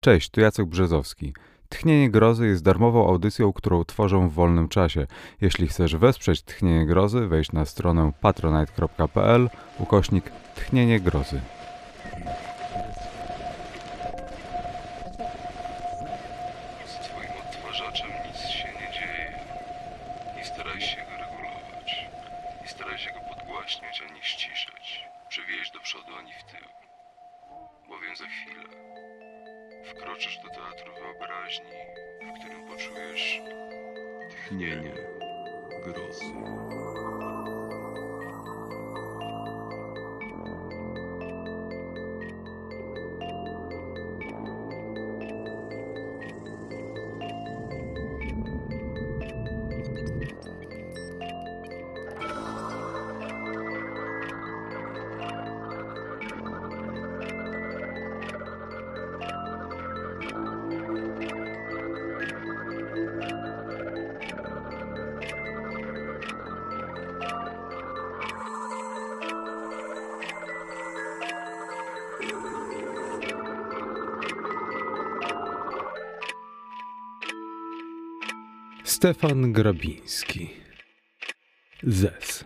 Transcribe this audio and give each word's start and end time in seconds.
Cześć, 0.00 0.30
tu 0.30 0.40
Jacek 0.40 0.66
Brzezowski. 0.66 1.32
Tchnienie 1.68 2.10
Grozy 2.10 2.46
jest 2.46 2.62
darmową 2.64 3.08
audycją, 3.08 3.52
którą 3.52 3.84
tworzę 3.84 4.28
w 4.28 4.32
wolnym 4.32 4.68
czasie. 4.68 5.06
Jeśli 5.40 5.68
chcesz 5.68 5.96
wesprzeć 5.96 6.42
Tchnienie 6.42 6.86
Grozy, 6.86 7.26
wejdź 7.26 7.52
na 7.52 7.64
stronę 7.64 8.12
patronite.pl 8.20 9.50
ukośnik 9.78 10.24
Tchnienie 10.54 11.00
Grozy. 11.00 11.40
Stefan 78.98 79.52
Grabiński. 79.52 80.50
Zes. 81.82 82.44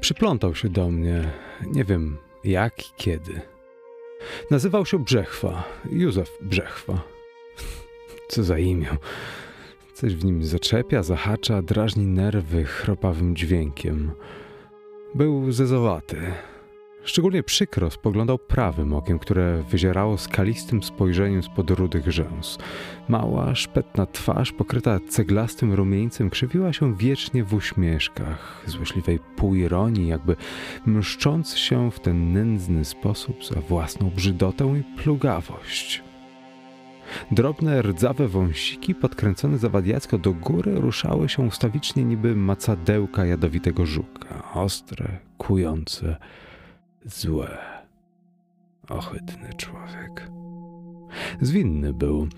Przyplątał 0.00 0.54
się 0.54 0.68
do 0.68 0.90
mnie, 0.90 1.32
nie 1.66 1.84
wiem 1.84 2.18
jak 2.44 2.80
i 2.80 2.92
kiedy. 2.96 3.40
Nazywał 4.50 4.86
się 4.86 4.98
Brzechwa, 4.98 5.64
Józef 5.90 6.30
Brzechwa. 6.42 7.02
Co 8.28 8.44
za 8.44 8.58
imię. 8.58 8.96
Coś 9.94 10.14
w 10.14 10.24
nim 10.24 10.44
zaczepia, 10.44 11.02
zahacza, 11.02 11.62
drażni 11.62 12.06
nerwy 12.06 12.64
chropawym 12.64 13.36
dźwiękiem. 13.36 14.12
Był 15.14 15.52
zezowaty. 15.52 16.32
Szczególnie 17.04 17.42
przykro 17.42 17.90
spoglądał 17.90 18.38
prawym 18.38 18.92
okiem, 18.94 19.18
które 19.18 19.62
wyzierało 19.62 20.18
skalistym 20.18 20.82
spojrzeniem 20.82 21.42
spod 21.42 21.70
rudych 21.70 22.12
rzęs. 22.12 22.58
Mała, 23.08 23.54
szpetna 23.54 24.06
twarz, 24.06 24.52
pokryta 24.52 25.00
ceglastym 25.08 25.72
rumieńcem, 25.72 26.30
krzywiła 26.30 26.72
się 26.72 26.96
wiecznie 26.96 27.44
w 27.44 27.54
uśmieszkach, 27.54 28.62
złośliwej 28.66 29.18
półironii, 29.36 30.08
jakby 30.08 30.36
mszcząc 30.86 31.56
się 31.56 31.90
w 31.90 32.00
ten 32.00 32.32
nędzny 32.32 32.84
sposób 32.84 33.44
za 33.44 33.60
własną 33.60 34.10
brzydotę 34.10 34.74
i 34.78 35.02
plugawość. 35.02 36.02
Drobne, 37.30 37.82
rdzawe 37.82 38.28
wąsiki, 38.28 38.94
podkręcone 38.94 39.58
zawadiacko 39.58 40.18
do 40.18 40.32
góry, 40.32 40.74
ruszały 40.74 41.28
się 41.28 41.42
ustawicznie 41.42 42.04
niby 42.04 42.36
macadełka 42.36 43.26
jadowitego 43.26 43.86
żuka. 43.86 44.52
Ostre, 44.54 45.18
kujące, 45.38 46.16
złe. 47.04 47.58
Ohydny 48.88 49.50
człowiek. 49.56 50.30
Zwinny 51.40 51.92
był. 51.92 52.28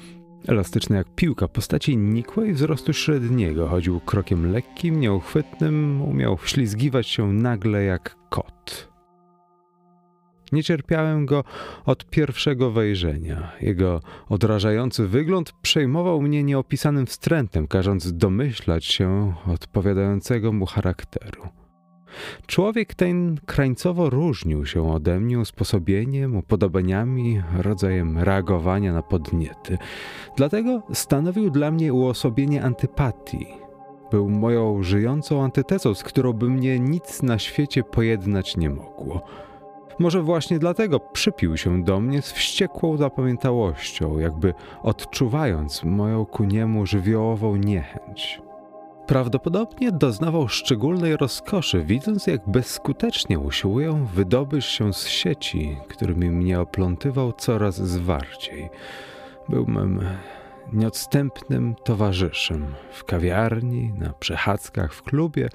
Elastyczny 0.48 0.96
jak 0.96 1.14
piłka, 1.14 1.48
postaci 1.48 1.96
nikłej 1.96 2.52
wzrostu 2.52 2.92
średniego. 2.92 3.68
Chodził 3.68 4.00
krokiem 4.00 4.52
lekkim, 4.52 5.00
nieuchwytnym, 5.00 6.02
umiał 6.02 6.36
wślizgiwać 6.36 7.06
się 7.06 7.32
nagle 7.32 7.84
jak 7.84 8.16
kot. 8.30 8.94
Nie 10.52 10.62
cierpiałem 10.62 11.26
go 11.26 11.44
od 11.84 12.10
pierwszego 12.10 12.70
wejrzenia. 12.70 13.52
Jego 13.60 14.00
odrażający 14.28 15.08
wygląd 15.08 15.52
przejmował 15.62 16.22
mnie 16.22 16.44
nieopisanym 16.44 17.06
wstrętem, 17.06 17.66
każąc 17.66 18.12
domyślać 18.12 18.84
się 18.84 19.34
odpowiadającego 19.46 20.52
mu 20.52 20.66
charakteru. 20.66 21.63
Człowiek 22.46 22.94
ten 22.94 23.40
krańcowo 23.46 24.10
różnił 24.10 24.66
się 24.66 24.92
ode 24.92 25.20
mnie 25.20 25.38
usposobieniem, 25.38 26.36
upodobaniami, 26.36 27.42
rodzajem 27.58 28.18
reagowania 28.18 28.92
na 28.92 29.02
podniety. 29.02 29.78
Dlatego 30.36 30.82
stanowił 30.92 31.50
dla 31.50 31.70
mnie 31.70 31.92
uosobienie 31.92 32.62
antypatii. 32.62 33.46
Był 34.10 34.30
moją 34.30 34.82
żyjącą 34.82 35.42
antytezą, 35.44 35.94
z 35.94 36.02
którą 36.02 36.32
by 36.32 36.50
mnie 36.50 36.80
nic 36.80 37.22
na 37.22 37.38
świecie 37.38 37.82
pojednać 37.82 38.56
nie 38.56 38.70
mogło. 38.70 39.24
Może 39.98 40.22
właśnie 40.22 40.58
dlatego 40.58 41.00
przypił 41.00 41.56
się 41.56 41.84
do 41.84 42.00
mnie 42.00 42.22
z 42.22 42.32
wściekłą 42.32 42.96
zapamiętałością, 42.96 44.18
jakby 44.18 44.54
odczuwając 44.82 45.84
moją 45.84 46.26
ku 46.26 46.44
niemu 46.44 46.86
żywiołową 46.86 47.56
niechęć. 47.56 48.43
Prawdopodobnie 49.06 49.92
doznawał 49.92 50.48
szczególnej 50.48 51.16
rozkoszy, 51.16 51.84
widząc 51.84 52.26
jak 52.26 52.48
bezskutecznie 52.48 53.38
usiłuję 53.38 54.06
wydobyć 54.14 54.64
się 54.64 54.92
z 54.92 55.08
sieci, 55.08 55.76
którymi 55.88 56.30
mnie 56.30 56.60
oplątywał 56.60 57.32
coraz 57.32 57.74
zwarciej. 57.76 58.70
Był 59.48 59.66
mym 59.66 60.00
nieodstępnym 60.72 61.74
towarzyszem 61.84 62.66
w 62.92 63.04
kawiarni, 63.04 63.92
na 63.98 64.12
przechadzkach 64.12 64.94
w 64.94 65.02
klubie. 65.02 65.48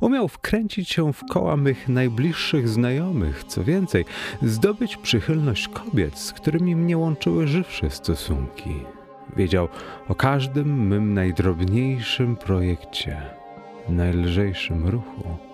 Umiał 0.00 0.28
wkręcić 0.28 0.88
się 0.88 1.12
w 1.12 1.24
koła 1.30 1.56
mych 1.56 1.88
najbliższych 1.88 2.68
znajomych, 2.68 3.44
co 3.44 3.64
więcej, 3.64 4.04
zdobyć 4.42 4.96
przychylność 4.96 5.68
kobiet, 5.68 6.18
z 6.18 6.32
którymi 6.32 6.76
mnie 6.76 6.98
łączyły 6.98 7.46
żywsze 7.46 7.90
stosunki. 7.90 8.95
Wiedział 9.36 9.68
o 10.08 10.14
każdym 10.14 10.86
mym 10.88 11.14
najdrobniejszym 11.14 12.36
projekcie, 12.36 13.22
najlżejszym 13.88 14.88
ruchu. 14.88 15.46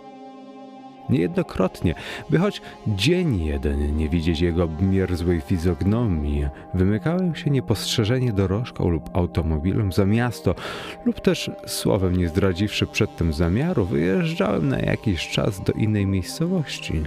Niejednokrotnie, 1.10 1.94
by 2.30 2.38
choć 2.38 2.62
dzień 2.86 3.44
jeden 3.44 3.96
nie 3.96 4.08
widzieć 4.08 4.40
jego 4.40 4.64
obmierzłej 4.64 5.40
fizognomii, 5.40 6.46
wymykałem 6.74 7.34
się 7.34 7.50
niepostrzeżenie 7.50 8.32
dorożką 8.32 8.88
lub 8.88 9.16
automobilem 9.16 9.92
za 9.92 10.06
miasto, 10.06 10.54
lub 11.04 11.20
też, 11.20 11.50
słowem 11.66 12.16
nie 12.16 12.28
zdradziwszy 12.28 12.86
przedtem 12.86 13.32
zamiaru, 13.32 13.84
wyjeżdżałem 13.84 14.68
na 14.68 14.78
jakiś 14.78 15.28
czas 15.28 15.60
do 15.60 15.72
innej 15.72 16.06
miejscowości. 16.06 17.02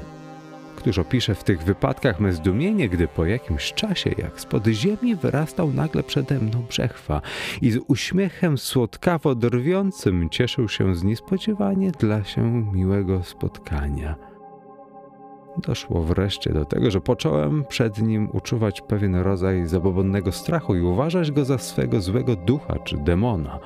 Któż 0.85 1.00
opisze 1.00 1.35
w 1.35 1.44
tych 1.44 1.63
wypadkach 1.63 2.19
me 2.19 2.34
zdumienie, 2.34 2.90
gdy 2.90 3.07
po 3.07 3.25
jakimś 3.25 3.73
czasie, 3.73 4.09
jak 4.18 4.40
spod 4.40 4.68
ziemi, 4.68 5.16
wyrastał 5.16 5.73
nagle 5.73 6.03
przede 6.03 6.40
mną 6.40 6.63
brzechwa 6.69 7.22
i 7.62 7.72
z 7.72 7.79
uśmiechem 7.88 8.57
słodkawo 8.57 9.35
drwiącym 9.35 10.29
cieszył 10.29 10.69
się 10.69 10.96
z 10.96 11.03
niespodziewanie 11.03 11.91
dla 11.91 12.23
się 12.23 12.72
miłego 12.73 13.23
spotkania. 13.23 14.16
Doszło 15.57 16.03
wreszcie 16.03 16.53
do 16.53 16.66
tego, 16.66 16.91
że 16.91 17.02
począłem 17.02 17.63
przed 17.69 18.02
nim 18.02 18.29
uczuwać 18.34 18.81
pewien 18.81 19.16
rodzaj 19.16 19.67
zabobonnego 19.67 20.32
strachu 20.32 20.76
i 20.76 20.82
uważać 20.82 21.32
go 21.32 21.46
za 21.46 21.58
swego 21.58 22.02
złego 22.02 22.35
ducha 22.35 22.79
czy 22.79 22.97
demona. 22.97 23.59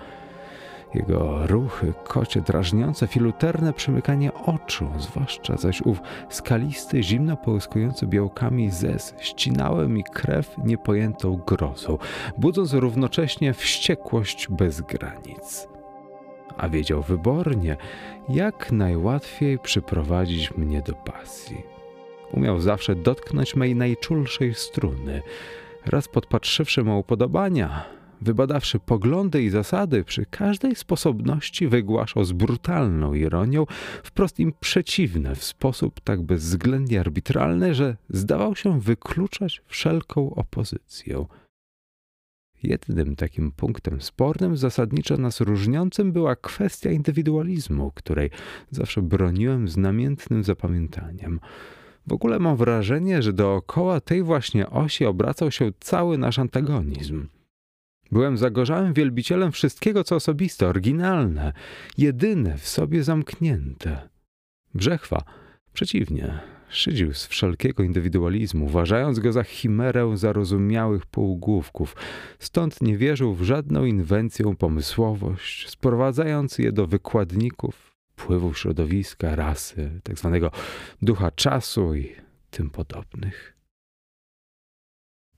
Jego 0.93 1.47
ruchy, 1.47 1.93
kocie, 2.03 2.41
drażniące, 2.41 3.07
filuterne 3.07 3.73
przymykanie 3.73 4.33
oczu, 4.33 4.89
zwłaszcza 4.97 5.57
zaś 5.57 5.81
ów 5.81 6.01
skalisty, 6.29 7.03
zimno 7.03 7.37
połyskujący 7.37 8.07
białkami 8.07 8.71
zez, 8.71 9.15
ścinały 9.19 9.87
mi 9.87 10.03
krew 10.03 10.55
niepojętą 10.57 11.37
grozą, 11.47 11.97
budząc 12.37 12.73
równocześnie 12.73 13.53
wściekłość 13.53 14.47
bez 14.49 14.81
granic. 14.81 15.67
A 16.57 16.69
wiedział 16.69 17.01
wybornie, 17.01 17.77
jak 18.29 18.71
najłatwiej 18.71 19.59
przyprowadzić 19.59 20.57
mnie 20.57 20.81
do 20.81 20.93
pasji. 20.93 21.63
Umiał 22.31 22.59
zawsze 22.59 22.95
dotknąć 22.95 23.55
mej 23.55 23.75
najczulszej 23.75 24.53
struny. 24.53 25.21
Raz 25.85 26.07
podpatrzywszy 26.07 26.83
mu 26.83 26.99
upodobania, 26.99 27.98
wybadawszy 28.21 28.79
poglądy 28.79 29.43
i 29.43 29.49
zasady, 29.49 30.03
przy 30.03 30.25
każdej 30.25 30.75
sposobności 30.75 31.67
wygłaszał 31.67 32.25
z 32.25 32.31
brutalną 32.31 33.13
ironią 33.13 33.65
wprost 34.03 34.39
im 34.39 34.53
przeciwne 34.59 35.35
w 35.35 35.43
sposób 35.43 35.99
tak 35.99 36.21
bezwzględnie 36.21 36.99
arbitralny, 36.99 37.75
że 37.75 37.97
zdawał 38.09 38.55
się 38.55 38.79
wykluczać 38.81 39.61
wszelką 39.67 40.35
opozycję. 40.35 41.25
Jednym 42.63 43.15
takim 43.15 43.51
punktem 43.51 44.01
spornym, 44.01 44.57
zasadniczo 44.57 45.17
nas 45.17 45.41
różniącym, 45.41 46.11
była 46.11 46.35
kwestia 46.35 46.91
indywidualizmu, 46.91 47.91
której 47.95 48.29
zawsze 48.71 49.01
broniłem 49.01 49.67
z 49.67 49.77
namiętnym 49.77 50.43
zapamiętaniem. 50.43 51.39
W 52.07 52.13
ogóle 52.13 52.39
mam 52.39 52.57
wrażenie, 52.57 53.21
że 53.21 53.33
dookoła 53.33 54.01
tej 54.01 54.23
właśnie 54.23 54.69
osi 54.69 55.05
obracał 55.05 55.51
się 55.51 55.71
cały 55.79 56.17
nasz 56.17 56.39
antagonizm. 56.39 57.27
Byłem 58.11 58.37
zagorzałym 58.37 58.93
wielbicielem 58.93 59.51
wszystkiego, 59.51 60.03
co 60.03 60.15
osobiste, 60.15 60.67
oryginalne, 60.67 61.53
jedyne 61.97 62.57
w 62.57 62.67
sobie 62.67 63.03
zamknięte. 63.03 64.09
Brzechwa, 64.75 65.23
przeciwnie, 65.73 66.39
szydził 66.69 67.13
z 67.13 67.27
wszelkiego 67.27 67.83
indywidualizmu, 67.83 68.65
uważając 68.65 69.19
go 69.19 69.31
za 69.31 69.43
chimerę 69.43 70.17
zarozumiałych 70.17 71.05
półgłówków, 71.05 71.95
stąd 72.39 72.81
nie 72.81 72.97
wierzył 72.97 73.33
w 73.35 73.43
żadną 73.43 73.85
inwencję, 73.85 74.55
pomysłowość, 74.55 75.69
sprowadzając 75.69 76.57
je 76.57 76.71
do 76.71 76.87
wykładników, 76.87 77.95
wpływów 78.15 78.59
środowiska, 78.59 79.35
rasy, 79.35 80.01
tzw. 80.03 80.39
Tak 80.41 80.61
ducha 81.01 81.31
czasu 81.31 81.95
i 81.95 82.15
tym 82.51 82.69
podobnych. 82.69 83.58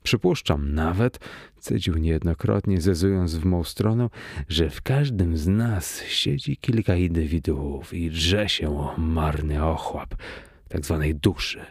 Przypuszczam 0.03 0.73
nawet, 0.73 1.19
cedził 1.57 1.97
niejednokrotnie, 1.97 2.81
zezując 2.81 3.35
w 3.35 3.45
mą 3.45 3.63
stronę, 3.63 4.09
że 4.49 4.69
w 4.69 4.81
każdym 4.81 5.37
z 5.37 5.47
nas 5.47 6.03
siedzi 6.03 6.57
kilka 6.57 6.95
indywiduów 6.95 7.93
i 7.93 8.09
drze 8.09 8.49
się 8.49 8.77
o 8.77 8.97
marny 8.97 9.65
ochłap 9.65 10.15
tak 10.69 10.85
zwanej 10.85 11.15
duszy. 11.15 11.65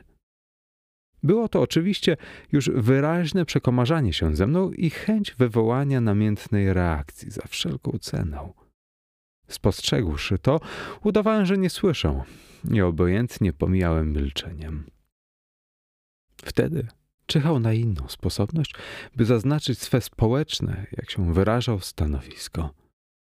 Było 1.23 1.49
to 1.49 1.61
oczywiście 1.61 2.17
już 2.53 2.71
wyraźne 2.75 3.45
przekomarzanie 3.45 4.13
się 4.13 4.37
ze 4.37 4.47
mną 4.47 4.71
i 4.71 4.91
chęć 4.91 5.35
wywołania 5.35 6.01
namiętnej 6.01 6.73
reakcji 6.73 7.31
za 7.31 7.43
wszelką 7.49 7.99
cenę. 7.99 8.53
Spostrzegłszy 9.49 10.39
to, 10.39 10.61
udawałem, 11.05 11.47
że 11.47 11.59
nie 11.59 11.71
słyszę 11.71 12.23
i 12.73 12.81
obojętnie 12.81 13.53
pomijałem 13.53 14.13
milczeniem. 14.13 14.85
Wtedy 16.45 16.87
czyhał 17.31 17.61
na 17.61 17.73
inną 17.73 18.09
sposobność, 18.09 18.75
by 19.17 19.25
zaznaczyć 19.25 19.79
swe 19.79 20.01
społeczne, 20.01 20.87
jak 20.97 21.11
się 21.11 21.35
wyrażał, 21.35 21.81
stanowisko. 21.81 22.71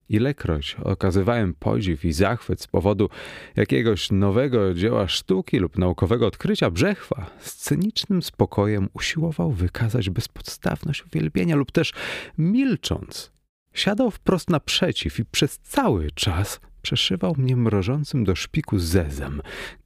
Ilekroć 0.09 0.75
okazywałem 0.83 1.53
podziw 1.53 2.05
i 2.05 2.13
zachwyt 2.13 2.61
z 2.61 2.67
powodu 2.67 3.09
jakiegoś 3.55 4.11
nowego 4.11 4.73
dzieła 4.73 5.07
sztuki 5.07 5.59
lub 5.59 5.77
naukowego 5.77 6.27
odkrycia, 6.27 6.71
Brzechwa 6.71 7.31
z 7.39 7.55
cynicznym 7.55 8.23
spokojem 8.23 8.89
usiłował 8.93 9.51
wykazać 9.51 10.09
bezpodstawność 10.09 11.05
uwielbienia 11.05 11.55
lub 11.55 11.71
też 11.71 11.94
milcząc, 12.37 13.31
siadał 13.73 14.11
wprost 14.11 14.49
naprzeciw 14.49 15.19
i 15.19 15.25
przez 15.25 15.59
cały 15.59 16.11
czas 16.11 16.59
przeszywał 16.81 17.36
mnie 17.38 17.56
mrożącym 17.56 18.24
do 18.24 18.36
szpiku 18.36 18.80
zezem, 18.80 19.42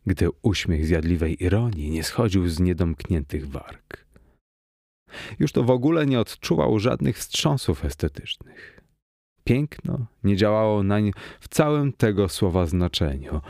gdy 0.05 0.29
uśmiech 0.41 0.85
zjadliwej 0.85 1.43
ironii 1.43 1.89
nie 1.89 2.03
schodził 2.03 2.49
z 2.49 2.59
niedomkniętych 2.59 3.47
warg. 3.49 4.05
Już 5.39 5.51
to 5.51 5.63
w 5.63 5.69
ogóle 5.69 6.05
nie 6.05 6.19
odczuwał 6.19 6.79
żadnych 6.79 7.17
wstrząsów 7.17 7.85
estetycznych. 7.85 8.81
Piękno 9.43 10.05
nie 10.23 10.35
działało 10.35 10.83
nań 10.83 11.11
w 11.39 11.47
całym 11.47 11.93
tego 11.93 12.29
słowa 12.29 12.65
znaczeniu. 12.65 13.41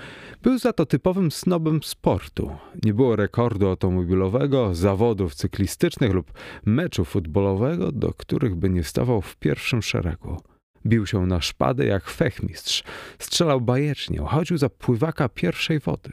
Był 0.42 0.58
za 0.58 0.74
to 0.74 0.86
typowym 0.86 1.32
snobem 1.32 1.84
sportu. 1.84 2.52
Nie 2.84 2.94
było 2.94 3.16
rekordu 3.16 3.68
automobilowego, 3.68 4.76
zawodów 4.76 5.36
cyklistycznych 5.36 6.14
lub 6.14 6.32
meczu 6.66 7.06
futbolowego, 7.06 7.92
do 7.92 8.14
których 8.14 8.56
by 8.56 8.70
nie 8.70 8.84
stawał 8.84 9.22
w 9.22 9.36
pierwszym 9.36 9.82
szeregu. 9.82 10.38
Bił 10.86 11.06
się 11.06 11.26
na 11.26 11.42
szpadę 11.42 11.86
jak 11.86 12.10
fechmistrz, 12.10 12.84
strzelał 13.20 13.62
bajecznie, 13.62 14.20
chodził 14.20 14.58
za 14.58 14.70
pływaka 14.70 15.30
pierwszej 15.30 15.80
wody. 15.80 16.12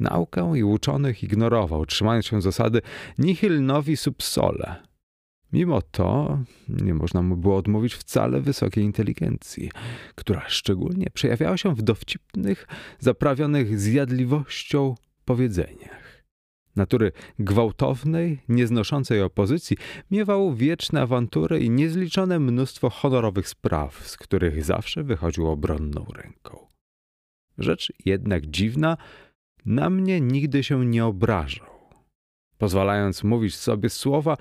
Naukę 0.00 0.52
i 0.56 0.64
uczonych 0.64 1.22
ignorował, 1.22 1.86
trzymając 1.86 2.26
się 2.26 2.42
zasady 2.42 2.82
nihil 3.18 3.64
novi 3.64 3.96
sub 3.96 4.22
sole. 4.22 4.82
Mimo 5.52 5.82
to 5.82 6.38
nie 6.68 6.94
można 6.94 7.22
mu 7.22 7.36
było 7.36 7.56
odmówić 7.56 7.94
wcale 7.94 8.40
wysokiej 8.40 8.84
inteligencji, 8.84 9.70
która 10.14 10.48
szczególnie 10.48 11.06
przejawiała 11.14 11.56
się 11.56 11.74
w 11.74 11.82
dowcipnych, 11.82 12.66
zaprawionych 12.98 13.80
zjadliwością 13.80 14.94
powiedzeniach. 15.24 16.01
Natury 16.76 17.12
gwałtownej, 17.38 18.38
nieznoszącej 18.48 19.22
opozycji, 19.22 19.76
miewał 20.10 20.54
wieczne 20.54 21.02
awantury 21.02 21.60
i 21.60 21.70
niezliczone 21.70 22.38
mnóstwo 22.38 22.90
honorowych 22.90 23.48
spraw, 23.48 24.08
z 24.08 24.16
których 24.16 24.64
zawsze 24.64 25.02
wychodził 25.02 25.48
obronną 25.48 26.06
ręką. 26.14 26.66
Rzecz 27.58 27.92
jednak 28.04 28.46
dziwna, 28.46 28.96
na 29.66 29.90
mnie 29.90 30.20
nigdy 30.20 30.64
się 30.64 30.86
nie 30.86 31.04
obrażał 31.04 31.72
pozwalając 32.62 33.24
mówić 33.24 33.54
sobie 33.54 33.90
słowa 33.90 34.36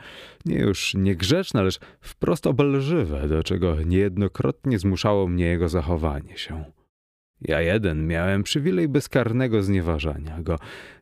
nie 0.46 0.60
już 0.60 0.94
niegrzeczne, 0.94 1.64
lecz 1.64 1.80
wprost 2.02 2.48
obelżywe, 2.48 3.28
do 3.28 3.44
czego 3.44 3.82
niejednokrotnie 3.84 4.80
zmuszało 4.80 5.28
mnie 5.28 5.46
jego 5.46 5.70
zachowanie 5.70 6.38
się. 6.38 6.64
Ja 7.42 7.62
jeden 7.62 8.08
miałem 8.08 8.44
przywilej 8.44 8.90
bezkarnego 8.90 9.64
znieważania 9.64 10.42
go. 10.42 10.60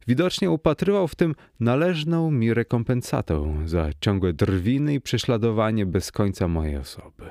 Widocznie 0.07 0.51
upatrywał 0.51 1.07
w 1.07 1.15
tym 1.15 1.35
należną 1.59 2.31
mi 2.31 2.53
rekompensatę 2.53 3.63
za 3.65 3.89
ciągłe 4.01 4.33
drwiny 4.33 4.93
i 4.93 5.01
prześladowanie 5.01 5.85
bez 5.85 6.11
końca 6.11 6.47
mojej 6.47 6.77
osoby. 6.77 7.29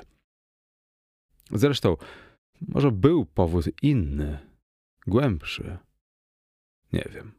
Zresztą, 1.51 1.97
może 2.67 2.91
był 2.91 3.25
powód 3.25 3.65
inny, 3.81 4.39
głębszy. 5.07 5.77
Nie 6.93 7.09
wiem. 7.13 7.31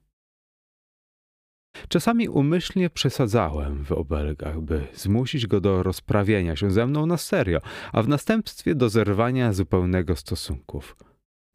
Czasami 1.89 2.29
umyślnie 2.29 2.91
przesadzałem 2.91 3.85
w 3.85 3.93
obelgach, 3.93 4.61
by 4.61 4.87
zmusić 4.95 5.47
go 5.47 5.61
do 5.61 5.83
rozprawienia 5.83 6.57
się 6.57 6.71
ze 6.71 6.87
mną 6.87 7.07
na 7.07 7.17
serio, 7.17 7.61
a 7.93 8.03
w 8.03 8.09
następstwie 8.09 8.75
do 8.75 8.89
zerwania 8.89 9.53
zupełnego 9.53 10.17
stosunków. 10.17 10.97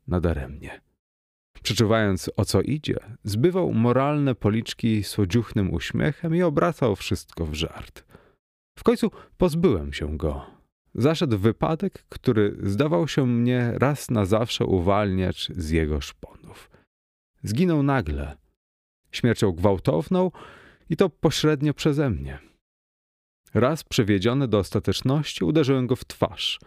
Nadaremnie. 0.07 0.81
Przeczuwając 1.63 2.31
o 2.37 2.45
co 2.45 2.61
idzie, 2.61 2.97
zbywał 3.23 3.73
moralne 3.73 4.35
policzki 4.35 5.03
słodziuchnym 5.03 5.73
uśmiechem 5.73 6.35
i 6.35 6.41
obracał 6.41 6.95
wszystko 6.95 7.45
w 7.45 7.53
żart. 7.53 8.05
W 8.79 8.83
końcu 8.83 9.11
pozbyłem 9.37 9.93
się 9.93 10.17
go. 10.17 10.45
Zaszedł 10.95 11.37
wypadek, 11.37 12.05
który 12.09 12.57
zdawał 12.63 13.07
się 13.07 13.25
mnie 13.25 13.71
raz 13.75 14.11
na 14.11 14.25
zawsze 14.25 14.65
uwalniać 14.65 15.51
z 15.57 15.69
jego 15.69 16.01
szponów. 16.01 16.69
Zginął 17.43 17.83
nagle, 17.83 18.37
śmiercią 19.11 19.51
gwałtowną 19.51 20.31
i 20.89 20.97
to 20.97 21.09
pośrednio 21.09 21.73
przeze 21.73 22.09
mnie. 22.09 22.39
Raz 23.55 23.83
przewiedziony 23.83 24.47
do 24.47 24.59
ostateczności, 24.59 25.43
uderzyłem 25.45 25.87
go 25.87 25.95
w 25.95 26.05
twarz. 26.05 26.59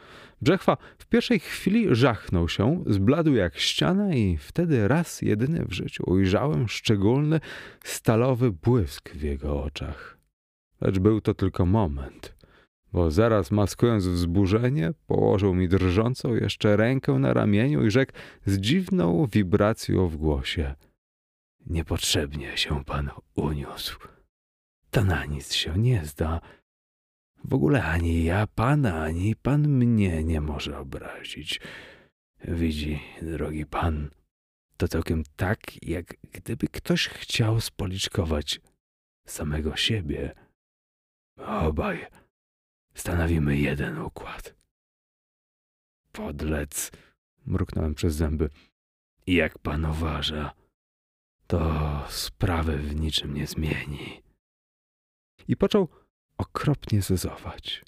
Brzechwa 0.42 0.76
w 0.99 1.07
pierwszej 1.07 1.40
chwili 1.40 1.87
żachnął 1.90 2.49
się, 2.49 2.85
zbladł 2.87 3.35
jak 3.35 3.59
ściana 3.59 4.14
i 4.14 4.37
wtedy 4.37 4.88
raz 4.88 5.23
jedyny 5.23 5.64
w 5.64 5.73
życiu 5.73 6.04
ujrzałem 6.07 6.68
szczególny, 6.68 7.40
stalowy 7.85 8.50
błysk 8.52 9.11
w 9.11 9.23
jego 9.23 9.62
oczach. 9.62 10.18
Lecz 10.80 10.99
był 10.99 11.21
to 11.21 11.35
tylko 11.35 11.66
moment, 11.66 12.35
bo 12.92 13.11
zaraz 13.11 13.50
maskując 13.50 14.07
wzburzenie, 14.07 14.90
położył 15.07 15.54
mi 15.54 15.68
drżącą 15.68 16.35
jeszcze 16.35 16.76
rękę 16.76 17.12
na 17.12 17.35
ramieniu 17.35 17.87
i 17.87 17.90
rzekł 17.90 18.12
z 18.47 18.59
dziwną 18.59 19.26
wibracją 19.33 20.09
w 20.09 20.16
głosie– 20.16 20.75
Niepotrzebnie 21.68 22.57
się 22.57 22.85
pan 22.85 23.11
uniósł. 23.35 23.99
To 24.90 25.04
na 25.04 25.25
nic 25.25 25.52
się 25.52 25.78
nie 25.78 26.04
zda. 26.04 26.40
W 27.45 27.54
ogóle 27.54 27.85
ani 27.85 28.25
ja 28.25 28.47
pana, 28.47 29.02
ani 29.02 29.37
pan 29.37 29.68
mnie 29.68 30.25
nie 30.25 30.40
może 30.40 30.78
obrazić. 30.78 31.61
Widzi, 32.45 33.00
drogi 33.23 33.66
pan, 33.66 34.11
to 34.76 34.88
całkiem 34.88 35.23
tak, 35.37 35.83
jak 35.83 36.14
gdyby 36.33 36.68
ktoś 36.68 37.09
chciał 37.09 37.61
spoliczkować 37.61 38.61
samego 39.26 39.76
siebie. 39.76 40.35
Obaj 41.37 42.07
stanowimy 42.95 43.57
jeden 43.57 43.99
układ. 43.99 44.54
Podlec, 46.12 46.90
mruknąłem 47.47 47.95
przez 47.95 48.14
zęby. 48.14 48.50
Jak 49.26 49.59
pan 49.59 49.85
uważa? 49.85 50.54
to 51.49 52.04
sprawy 52.09 52.76
w 52.76 53.00
niczym 53.00 53.35
nie 53.35 53.47
zmieni. 53.47 54.23
I 55.49 55.57
począł 55.57 55.88
okropnie 56.38 57.02
zezować. 57.02 57.85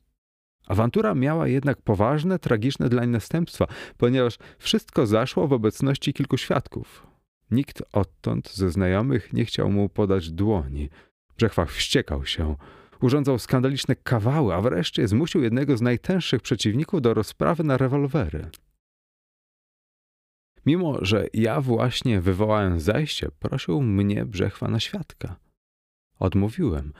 Awantura 0.67 1.15
miała 1.15 1.49
jednak 1.49 1.83
poważne, 1.83 2.39
tragiczne 2.39 2.89
dla 2.89 3.03
niej 3.03 3.11
następstwa, 3.11 3.67
ponieważ 3.97 4.39
wszystko 4.59 5.07
zaszło 5.07 5.49
w 5.49 5.53
obecności 5.53 6.13
kilku 6.13 6.37
świadków. 6.37 7.07
Nikt 7.51 7.83
odtąd 7.93 8.55
ze 8.55 8.71
znajomych 8.71 9.33
nie 9.33 9.45
chciał 9.45 9.71
mu 9.71 9.89
podać 9.89 10.31
dłoni. 10.31 10.91
Brzechwach 11.37 11.73
wściekał 11.73 12.27
się. 12.27 12.57
Urządzał 13.01 13.39
skandaliczne 13.39 13.97
kawały, 13.97 14.55
a 14.55 14.61
wreszcie 14.61 15.09
zmusił 15.09 15.43
jednego 15.43 15.77
z 15.77 15.81
najtęższych 15.83 16.43
przeciwników 16.43 17.03
do 17.03 17.15
rozprawy 17.15 17.65
na 17.65 17.77
rewolwery. 17.77 18.51
Mimo, 20.67 20.99
że 21.05 21.27
ja 21.35 21.61
właśnie 21.61 22.21
wywołałem 22.21 22.81
zajście, 22.81 23.29
prosił 23.39 23.83
mnie 23.83 24.25
Brzechwa 24.25 24.69
na 24.69 24.81
świadka. 24.81 25.37
Odmówiłem, 26.19 26.93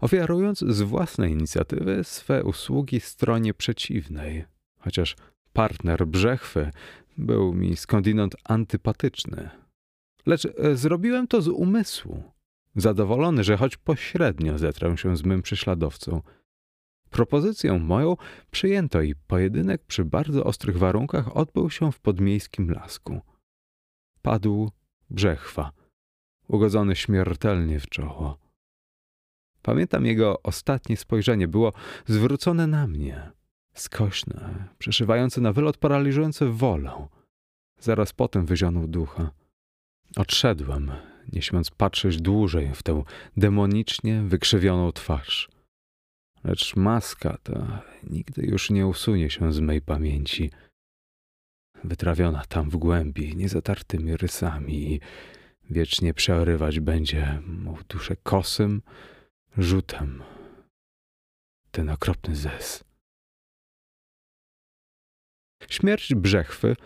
ofiarując 0.00 0.58
z 0.58 0.82
własnej 0.82 1.32
inicjatywy 1.32 2.04
swe 2.04 2.44
usługi 2.44 3.00
stronie 3.00 3.54
przeciwnej, 3.54 4.44
chociaż 4.78 5.16
partner 5.52 6.06
Brzechwy 6.06 6.70
był 7.18 7.54
mi 7.54 7.76
skądinąd 7.76 8.36
antypatyczny. 8.44 9.50
Lecz 10.26 10.46
e, 10.46 10.76
zrobiłem 10.76 11.28
to 11.28 11.42
z 11.42 11.48
umysłu, 11.48 12.22
zadowolony, 12.76 13.44
że 13.44 13.56
choć 13.56 13.76
pośrednio 13.76 14.58
zetrę 14.58 14.96
się 14.96 15.16
z 15.16 15.24
mym 15.24 15.42
prześladowcą. 15.42 16.22
Propozycję 17.10 17.78
moją 17.78 18.16
przyjęto 18.50 19.02
i 19.02 19.14
pojedynek 19.14 19.84
przy 19.84 20.04
bardzo 20.04 20.44
ostrych 20.44 20.78
warunkach 20.78 21.36
odbył 21.36 21.70
się 21.70 21.92
w 21.92 22.00
podmiejskim 22.00 22.70
lasku. 22.70 23.20
Padł 24.22 24.70
Brzechwa, 25.10 25.72
ugodzony 26.48 26.96
śmiertelnie 26.96 27.80
w 27.80 27.88
czoło. 27.88 28.47
Pamiętam 29.62 30.06
jego 30.06 30.42
ostatnie 30.42 30.96
spojrzenie. 30.96 31.48
Było 31.48 31.72
zwrócone 32.06 32.66
na 32.66 32.86
mnie. 32.86 33.30
Skośne, 33.74 34.68
przeszywające 34.78 35.40
na 35.40 35.52
wylot, 35.52 35.76
paraliżujące 35.76 36.46
wolę. 36.46 37.08
Zaraz 37.78 38.12
potem 38.12 38.46
wyzionął 38.46 38.86
ducha. 38.86 39.30
Odszedłem, 40.16 40.92
nie 41.32 41.42
śmiąc 41.42 41.70
patrzeć 41.70 42.20
dłużej 42.20 42.74
w 42.74 42.82
tę 42.82 43.02
demonicznie 43.36 44.22
wykrzywioną 44.22 44.92
twarz. 44.92 45.48
Lecz 46.44 46.76
maska 46.76 47.38
ta 47.42 47.82
nigdy 48.02 48.42
już 48.46 48.70
nie 48.70 48.86
usunie 48.86 49.30
się 49.30 49.52
z 49.52 49.60
mej 49.60 49.82
pamięci. 49.82 50.50
Wytrawiona 51.84 52.44
tam 52.44 52.70
w 52.70 52.76
głębi 52.76 53.36
niezatartymi 53.36 54.16
rysami 54.16 54.92
i 54.92 55.00
wiecznie 55.70 56.14
przerywać 56.14 56.80
będzie 56.80 57.42
mą 57.46 57.76
duszę 57.88 58.16
kosym, 58.16 58.82
rzutem 59.58 60.22
ten 61.70 61.90
okropny 61.90 62.36
zes. 62.36 62.84
Śmierć 65.68 66.14
Brzechwy, 66.14 66.76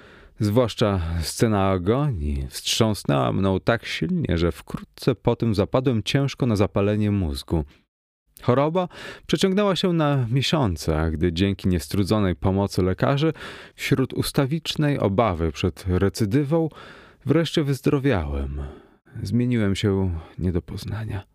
zwłaszcza 0.41 1.01
scena 1.21 1.71
agonii, 1.71 2.47
wstrząsnęła 2.49 3.33
mną 3.33 3.61
tak 3.61 3.87
silnie, 3.87 4.39
że 4.39 4.53
wkrótce 4.53 5.15
po 5.15 5.37
tym 5.37 5.55
zapadłem 5.55 6.03
ciężko 6.03 6.47
na 6.47 6.57
zapalenie 6.57 7.11
mózgu. 7.11 7.65
Choroba 8.43 8.89
przeciągnęła 9.27 9.77
się 9.77 9.93
na 9.93 10.27
miesiące, 10.31 11.11
gdy 11.13 11.33
dzięki 11.33 11.69
niestrudzonej 11.69 12.37
pomocy 12.37 12.83
lekarzy, 12.83 13.33
wśród 13.75 14.13
ustawicznej 14.13 14.99
obawy 14.99 15.53
przed 15.53 15.85
recydywą, 15.87 16.69
wreszcie 17.27 17.65
wyzdrowiałem. 17.65 18.63
Zmieniłem 19.23 19.75
się 19.75 20.21
nie 20.39 20.53
do 20.53 20.63
poznania. 20.63 21.32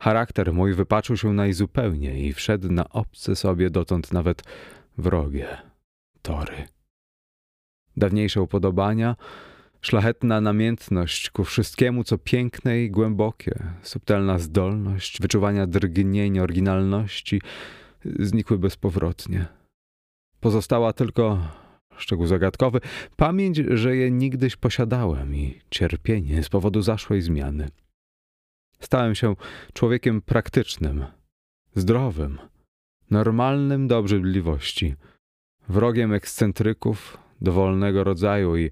Charakter 0.00 0.52
mój 0.52 0.74
wypaczył 0.74 1.16
się 1.16 1.32
najzupełniej 1.32 2.26
i 2.26 2.32
wszedł 2.32 2.72
na 2.72 2.88
obce 2.88 3.36
sobie 3.36 3.70
dotąd 3.70 4.12
nawet 4.12 4.42
wrogie 4.98 5.48
tory. 6.22 6.66
Dawniejsze 7.96 8.42
upodobania, 8.42 9.16
szlachetna 9.80 10.40
namiętność 10.40 11.30
ku 11.30 11.44
wszystkiemu, 11.44 12.04
co 12.04 12.18
piękne 12.18 12.80
i 12.80 12.90
głębokie, 12.90 13.62
subtelna 13.82 14.38
zdolność 14.38 15.20
wyczuwania 15.20 15.66
drgnień 15.66 16.38
oryginalności 16.38 17.40
znikły 18.04 18.58
bezpowrotnie. 18.58 19.46
Pozostała 20.40 20.92
tylko, 20.92 21.48
szczegół 21.96 22.26
zagadkowy, 22.26 22.80
pamięć, 23.16 23.56
że 23.56 23.96
je 23.96 24.10
nigdyś 24.10 24.56
posiadałem 24.56 25.34
i 25.34 25.60
cierpienie 25.70 26.42
z 26.42 26.48
powodu 26.48 26.82
zaszłej 26.82 27.22
zmiany. 27.22 27.68
Stałem 28.82 29.14
się 29.14 29.36
człowiekiem 29.72 30.22
praktycznym, 30.22 31.04
zdrowym, 31.74 32.38
normalnym 33.10 33.88
do 33.88 33.98
obrzydliwości, 33.98 34.94
wrogiem 35.68 36.12
ekscentryków 36.12 37.18
dowolnego 37.40 38.04
rodzaju 38.04 38.56
i, 38.56 38.70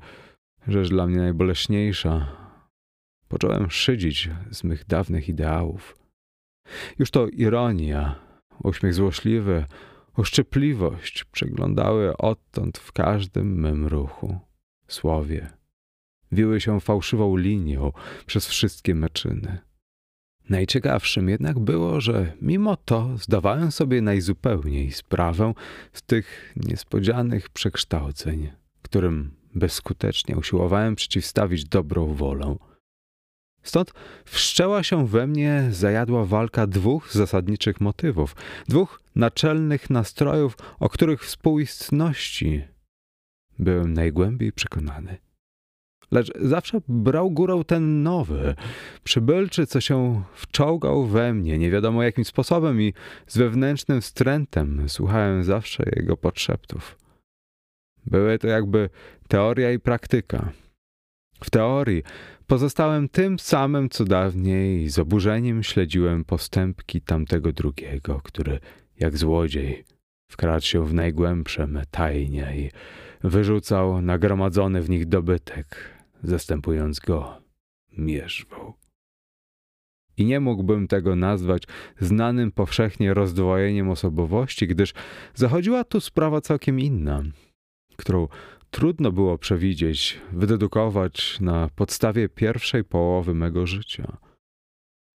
rzecz 0.67 0.89
dla 0.89 1.07
mnie 1.07 1.17
najboleśniejsza, 1.17 2.37
począłem 3.29 3.71
szydzić 3.71 4.31
z 4.51 4.65
mych 4.65 4.87
dawnych 4.87 5.29
ideałów. 5.29 5.99
Już 6.99 7.11
to 7.11 7.29
ironia, 7.29 8.21
uśmiech 8.63 8.95
złośliwy, 8.95 9.67
uszczypliwość 10.17 11.25
przeglądały 11.25 12.17
odtąd 12.17 12.79
w 12.79 12.93
każdym 12.93 13.61
mym 13.61 13.87
ruchu, 13.87 14.39
słowie. 14.89 15.51
Wiły 16.33 16.61
się 16.61 16.81
fałszywą 16.81 17.37
linią 17.37 17.93
przez 18.27 18.49
wszystkie 18.49 18.95
meczyny. 18.95 19.68
Najciekawszym 20.49 21.29
jednak 21.29 21.59
było, 21.59 22.01
że 22.01 22.33
mimo 22.43 22.77
to 22.77 23.11
zdawałem 23.19 23.73
sobie 23.73 24.03
najzupełniej 24.03 24.93
sprawę 24.93 25.55
z 25.93 26.03
tych 26.03 26.55
niespodzianych 26.57 27.51
przekształceń, 27.51 28.51
którym 28.83 29.31
bezskutecznie 29.55 30.37
usiłowałem 30.37 30.97
przeciwstawić 30.97 31.65
dobrą 31.65 32.15
wolę. 32.15 32.57
Stąd 33.63 33.93
wszczęła 34.25 34.83
się 34.83 35.07
we 35.07 35.27
mnie 35.27 35.69
zajadła 35.71 36.25
walka 36.25 36.67
dwóch 36.67 37.13
zasadniczych 37.13 37.81
motywów, 37.81 38.37
dwóch 38.69 39.01
naczelnych 39.15 39.91
nastrojów, 39.91 40.57
o 40.81 40.89
których 40.89 41.25
współistności 41.25 42.65
byłem 43.59 43.93
najgłębiej 43.93 44.53
przekonany. 44.53 45.28
Lecz 46.11 46.33
zawsze 46.41 46.81
brał 46.89 47.31
górę 47.31 47.63
ten 47.67 48.03
nowy, 48.03 48.55
przybylczy, 49.05 49.67
co 49.67 49.81
się 49.81 50.23
wczołgał 50.35 51.07
we 51.07 51.35
mnie, 51.35 51.59
nie 51.59 51.71
wiadomo 51.71 52.03
jakim 52.03 52.25
sposobem 52.25 52.83
i 52.83 52.95
z 53.27 53.39
wewnętrznym 53.39 54.01
wstrętem 54.01 54.89
słuchałem 54.89 55.45
zawsze 55.45 55.85
jego 55.97 56.17
podszeptów. 56.17 56.99
Były 58.07 58.39
to 58.39 58.47
jakby 58.47 58.91
teoria 59.29 59.73
i 59.73 59.79
praktyka. 59.79 60.53
W 61.45 61.51
teorii 61.51 62.03
pozostałem 62.47 63.09
tym 63.09 63.39
samym, 63.39 63.89
co 63.89 64.05
dawniej 64.05 64.83
i 64.83 64.89
z 64.89 64.99
oburzeniem 64.99 65.63
śledziłem 65.63 66.25
postępki 66.25 67.01
tamtego 67.01 67.53
drugiego, 67.53 68.21
który, 68.25 68.61
jak 69.01 69.17
złodziej, 69.17 69.85
wkradł 70.31 70.65
się 70.65 70.87
w 70.87 70.95
najgłębsze 70.95 71.67
metajnie 71.67 72.53
i 72.57 72.71
wyrzucał 73.25 74.03
nagromadzony 74.03 74.83
w 74.83 74.91
nich 74.91 75.07
dobytek, 75.07 75.98
zastępując 76.23 77.01
go 77.01 77.43
mierzwą. 77.99 78.73
I 80.17 80.25
nie 80.25 80.41
mógłbym 80.41 80.89
tego 80.89 81.17
nazwać 81.17 81.63
znanym 82.01 82.53
powszechnie 82.53 83.15
rozdwojeniem 83.15 83.91
osobowości, 83.91 84.67
gdyż 84.67 84.95
zachodziła 85.35 85.85
tu 85.85 86.01
sprawa 86.01 86.41
całkiem 86.41 86.81
inna, 86.81 87.23
którą 87.97 88.29
trudno 88.71 89.13
było 89.13 89.39
przewidzieć, 89.39 90.21
wydedukować 90.33 91.41
na 91.41 91.69
podstawie 91.75 92.29
pierwszej 92.29 92.85
połowy 92.85 93.35
mego 93.35 93.67
życia. 93.67 94.17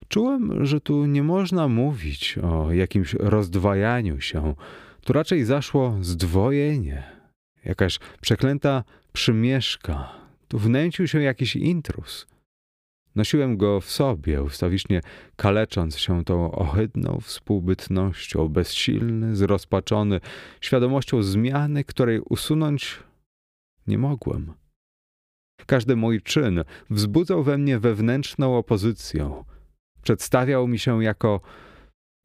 Czułem, 0.08 0.66
że 0.66 0.80
tu 0.80 1.06
nie 1.06 1.22
można 1.22 1.68
mówić 1.68 2.38
o 2.38 2.72
jakimś 2.72 3.14
rozdwajaniu 3.14 4.20
się, 4.20 4.54
tu 5.04 5.12
raczej 5.12 5.44
zaszło 5.44 5.98
zdwojenie, 6.00 7.02
jakaś 7.64 7.98
przeklęta 8.20 8.84
przymieszka, 9.12 10.23
wnęcił 10.54 11.08
się 11.08 11.22
jakiś 11.22 11.56
intrus. 11.56 12.26
Nosiłem 13.14 13.56
go 13.56 13.80
w 13.80 13.90
sobie, 13.90 14.42
ustawicznie 14.42 15.00
kalecząc 15.36 15.98
się 15.98 16.24
tą 16.24 16.52
ohydną 16.52 17.20
współbytnością, 17.20 18.48
bezsilny, 18.48 19.36
zrozpaczony, 19.36 20.20
świadomością 20.60 21.22
zmiany, 21.22 21.84
której 21.84 22.20
usunąć 22.20 22.98
nie 23.86 23.98
mogłem. 23.98 24.54
Każdy 25.66 25.96
mój 25.96 26.22
czyn 26.22 26.64
wzbudzał 26.90 27.42
we 27.42 27.58
mnie 27.58 27.78
wewnętrzną 27.78 28.56
opozycję. 28.56 29.44
Przedstawiał 30.02 30.68
mi 30.68 30.78
się 30.78 31.04
jako 31.04 31.40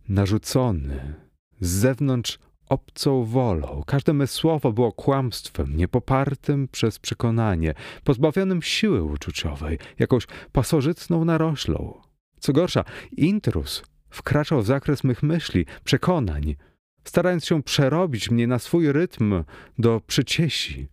narzucony, 0.10 1.14
z 1.60 1.70
zewnątrz 1.70 2.40
obcą 2.70 3.24
wolą. 3.24 3.84
Każde 3.86 4.14
me 4.14 4.28
słowo 4.28 4.72
było 4.72 4.92
kłamstwem, 4.92 5.78
niepopartym 5.78 6.68
przez 6.68 7.00
przekonanie, 7.00 7.74
pozbawionym 8.04 8.62
siły 8.62 9.04
uczuciowej, 9.04 9.80
jakąś 10.00 10.28
pasożytną 10.52 11.26
naroślą. 11.26 12.02
Co 12.40 12.54
gorsza, 12.54 12.84
intrus 13.12 13.84
wkraczał 14.10 14.62
w 14.62 14.66
zakres 14.66 15.04
mych 15.04 15.24
myśli, 15.24 15.66
przekonań, 15.84 16.56
starając 17.04 17.46
się 17.46 17.64
przerobić 17.64 18.32
mnie 18.32 18.48
na 18.48 18.60
swój 18.60 18.92
rytm 18.92 19.44
do 19.78 20.02
przyciesi. 20.08 20.88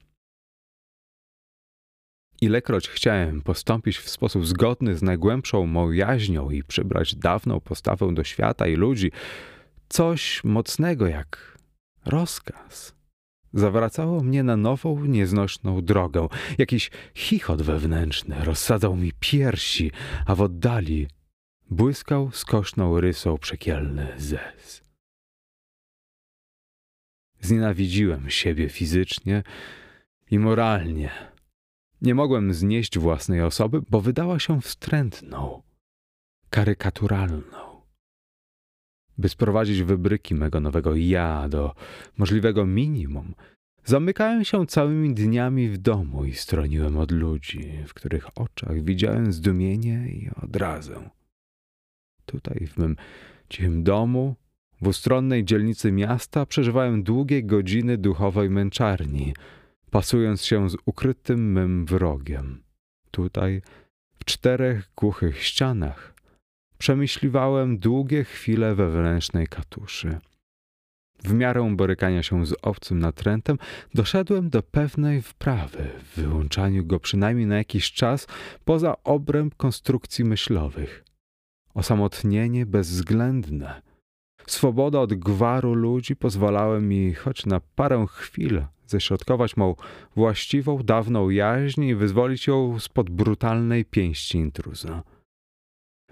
Ilekroć 2.41 2.89
chciałem 2.89 3.43
postąpić 3.43 3.99
w 3.99 4.11
sposób 4.11 4.47
zgodny 4.47 4.97
z 4.97 5.03
najgłębszą 5.03 5.67
mą 5.67 5.93
jaźnią 5.93 6.51
i 6.51 6.63
przybrać 6.63 7.15
dawną 7.15 7.61
postawę 7.61 8.15
do 8.15 8.25
świata 8.25 8.67
i 8.67 8.75
ludzi, 8.75 9.13
coś 9.89 10.45
mocnego 10.45 11.07
jak 11.07 11.56
rozkaz 12.07 12.97
zawracało 13.57 14.23
mnie 14.23 14.43
na 14.43 14.57
nową, 14.57 15.05
nieznośną 15.05 15.83
drogę. 15.83 16.29
Jakiś 16.59 16.91
chichot 17.15 17.63
wewnętrzny 17.63 18.45
rozsadzał 18.45 18.97
mi 18.97 19.13
piersi, 19.21 19.91
a 20.27 20.35
w 20.35 20.41
oddali 20.41 21.09
błyskał 21.71 22.31
skośną 22.31 23.01
rysą 23.01 23.39
przekielny 23.39 24.15
zez. 24.17 24.83
Znienawidziłem 27.41 28.31
siebie 28.31 28.69
fizycznie 28.69 29.43
i 30.31 30.39
moralnie. 30.39 31.11
Nie 32.03 32.15
mogłem 32.15 32.55
znieść 32.55 32.99
własnej 32.99 33.43
osoby, 33.43 33.83
bo 33.91 34.01
wydała 34.01 34.39
się 34.39 34.61
wstrętną, 34.61 35.63
karykaturalną. 36.51 37.66
By 39.19 39.29
sprowadzić 39.29 39.83
wybryki 39.83 40.35
mego 40.35 40.61
nowego 40.61 40.97
ja 40.97 41.49
do 41.49 41.75
możliwego 42.19 42.67
minimum, 42.67 43.35
zamykałem 43.85 44.45
się 44.45 44.67
całymi 44.67 45.15
dniami 45.15 45.69
w 45.69 45.79
domu 45.79 46.25
i 46.25 46.33
stroniłem 46.33 46.97
od 46.97 47.13
ludzi, 47.13 47.73
w 47.87 47.95
których 47.95 48.39
oczach 48.39 48.83
widziałem 48.83 49.33
zdumienie 49.33 50.09
i 50.09 50.31
odrazę. 50.43 51.11
Tutaj, 52.27 52.67
w 52.67 52.77
mym 52.77 52.97
cichym 53.49 53.83
domu, 53.83 54.35
w 54.81 54.89
ustronnej 54.89 55.45
dzielnicy 55.45 55.93
miasta, 55.93 56.47
przeżywałem 56.47 57.03
długie 57.03 57.43
godziny 57.43 57.99
duchowej 57.99 58.51
męczarni, 58.51 59.35
pasując 59.91 60.45
się 60.45 60.71
z 60.71 60.77
ukrytym 60.85 61.53
mym 61.53 61.87
wrogiem. 61.87 62.63
Tutaj, 63.11 63.63
w 64.19 64.25
czterech 64.25 64.91
głuchych 64.97 65.43
ścianach, 65.43 66.16
przemyśliwałem 66.79 67.79
długie 67.79 68.25
chwile 68.25 68.75
wewnętrznej 68.75 69.47
katuszy. 69.47 70.19
W 71.25 71.33
miarę 71.33 71.75
borykania 71.77 72.23
się 72.23 72.47
z 72.47 72.55
obcym 72.63 72.99
natrętem 72.99 73.59
doszedłem 73.95 74.51
do 74.51 74.63
pewnej 74.63 75.23
wprawy 75.23 75.91
w 76.03 76.21
wyłączaniu 76.21 76.85
go 76.85 77.01
przynajmniej 77.01 77.47
na 77.47 77.57
jakiś 77.57 77.93
czas 77.93 78.27
poza 78.65 78.95
obręb 79.05 79.55
konstrukcji 79.55 80.25
myślowych. 80.25 81.05
Osamotnienie 81.75 82.67
bezwzględne. 82.67 83.83
Swoboda 84.47 85.01
od 85.01 85.15
gwaru 85.15 85.75
ludzi 85.75 86.17
pozwalała 86.17 86.81
mi 86.81 87.15
choć 87.15 87.47
na 87.47 87.61
parę 87.61 88.07
chwil 88.11 88.63
ześrodkować 88.87 89.57
mą 89.57 89.75
właściwą, 90.17 90.79
dawną 90.83 91.31
jaźń 91.31 91.83
i 91.83 91.95
wyzwolić 91.95 92.47
ją 92.47 92.79
spod 92.79 93.11
brutalnej 93.11 93.85
pięści 93.85 94.39
intruza. 94.39 95.03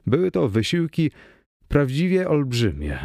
Były 0.07 0.31
to 0.31 0.49
wysiłki 0.49 1.11
prawdziwie 1.69 2.29
olbrzymie. 2.29 2.99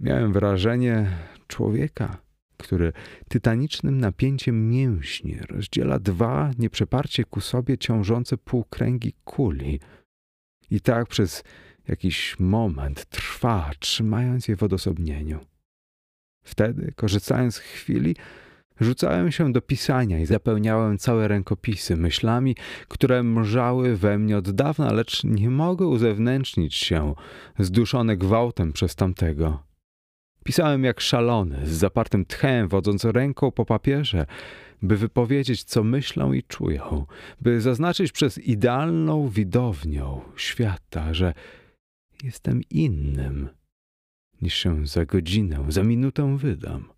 Miałem 0.00 0.32
wrażenie 0.32 1.10
człowieka, 1.46 2.22
który 2.56 2.92
tytanicznym 3.28 4.00
napięciem 4.00 4.70
mięśni 4.70 5.38
rozdziela 5.50 5.98
dwa 5.98 6.50
nieprzeparcie 6.58 7.24
ku 7.24 7.40
sobie 7.40 7.78
ciążące 7.78 8.36
półkręgi 8.38 9.12
kuli 9.24 9.80
i 10.70 10.80
tak 10.80 11.08
przez 11.08 11.44
jakiś 11.88 12.36
moment 12.38 13.04
trwa, 13.04 13.70
trzymając 13.78 14.48
je 14.48 14.56
w 14.56 14.62
odosobnieniu. 14.62 15.40
Wtedy, 16.44 16.92
korzystając 16.96 17.54
z 17.54 17.58
chwili, 17.58 18.16
Rzucałem 18.80 19.32
się 19.32 19.52
do 19.52 19.60
pisania 19.60 20.18
i 20.18 20.26
zapełniałem 20.26 20.98
całe 20.98 21.28
rękopisy 21.28 21.96
myślami, 21.96 22.56
które 22.88 23.22
mrzały 23.22 23.96
we 23.96 24.18
mnie 24.18 24.38
od 24.38 24.50
dawna, 24.50 24.92
lecz 24.92 25.24
nie 25.24 25.50
mogły 25.50 25.86
uzewnętrznić 25.86 26.74
się, 26.74 27.14
zduszone 27.58 28.16
gwałtem 28.16 28.72
przez 28.72 28.94
tamtego. 28.94 29.62
Pisałem 30.44 30.84
jak 30.84 31.00
szalony, 31.00 31.66
z 31.66 31.70
zapartym 31.70 32.24
tchem, 32.24 32.68
wodząc 32.68 33.04
ręką 33.04 33.50
po 33.50 33.64
papierze, 33.64 34.26
by 34.82 34.96
wypowiedzieć, 34.96 35.64
co 35.64 35.84
myślą 35.84 36.32
i 36.32 36.42
czują, 36.42 37.06
by 37.40 37.60
zaznaczyć 37.60 38.12
przez 38.12 38.38
idealną 38.38 39.28
widownią 39.28 40.20
świata, 40.36 41.14
że 41.14 41.34
jestem 42.22 42.60
innym, 42.70 43.48
niż 44.42 44.54
się 44.54 44.86
za 44.86 45.06
godzinę, 45.06 45.64
za 45.68 45.82
minutę 45.82 46.36
wydam. 46.36 46.95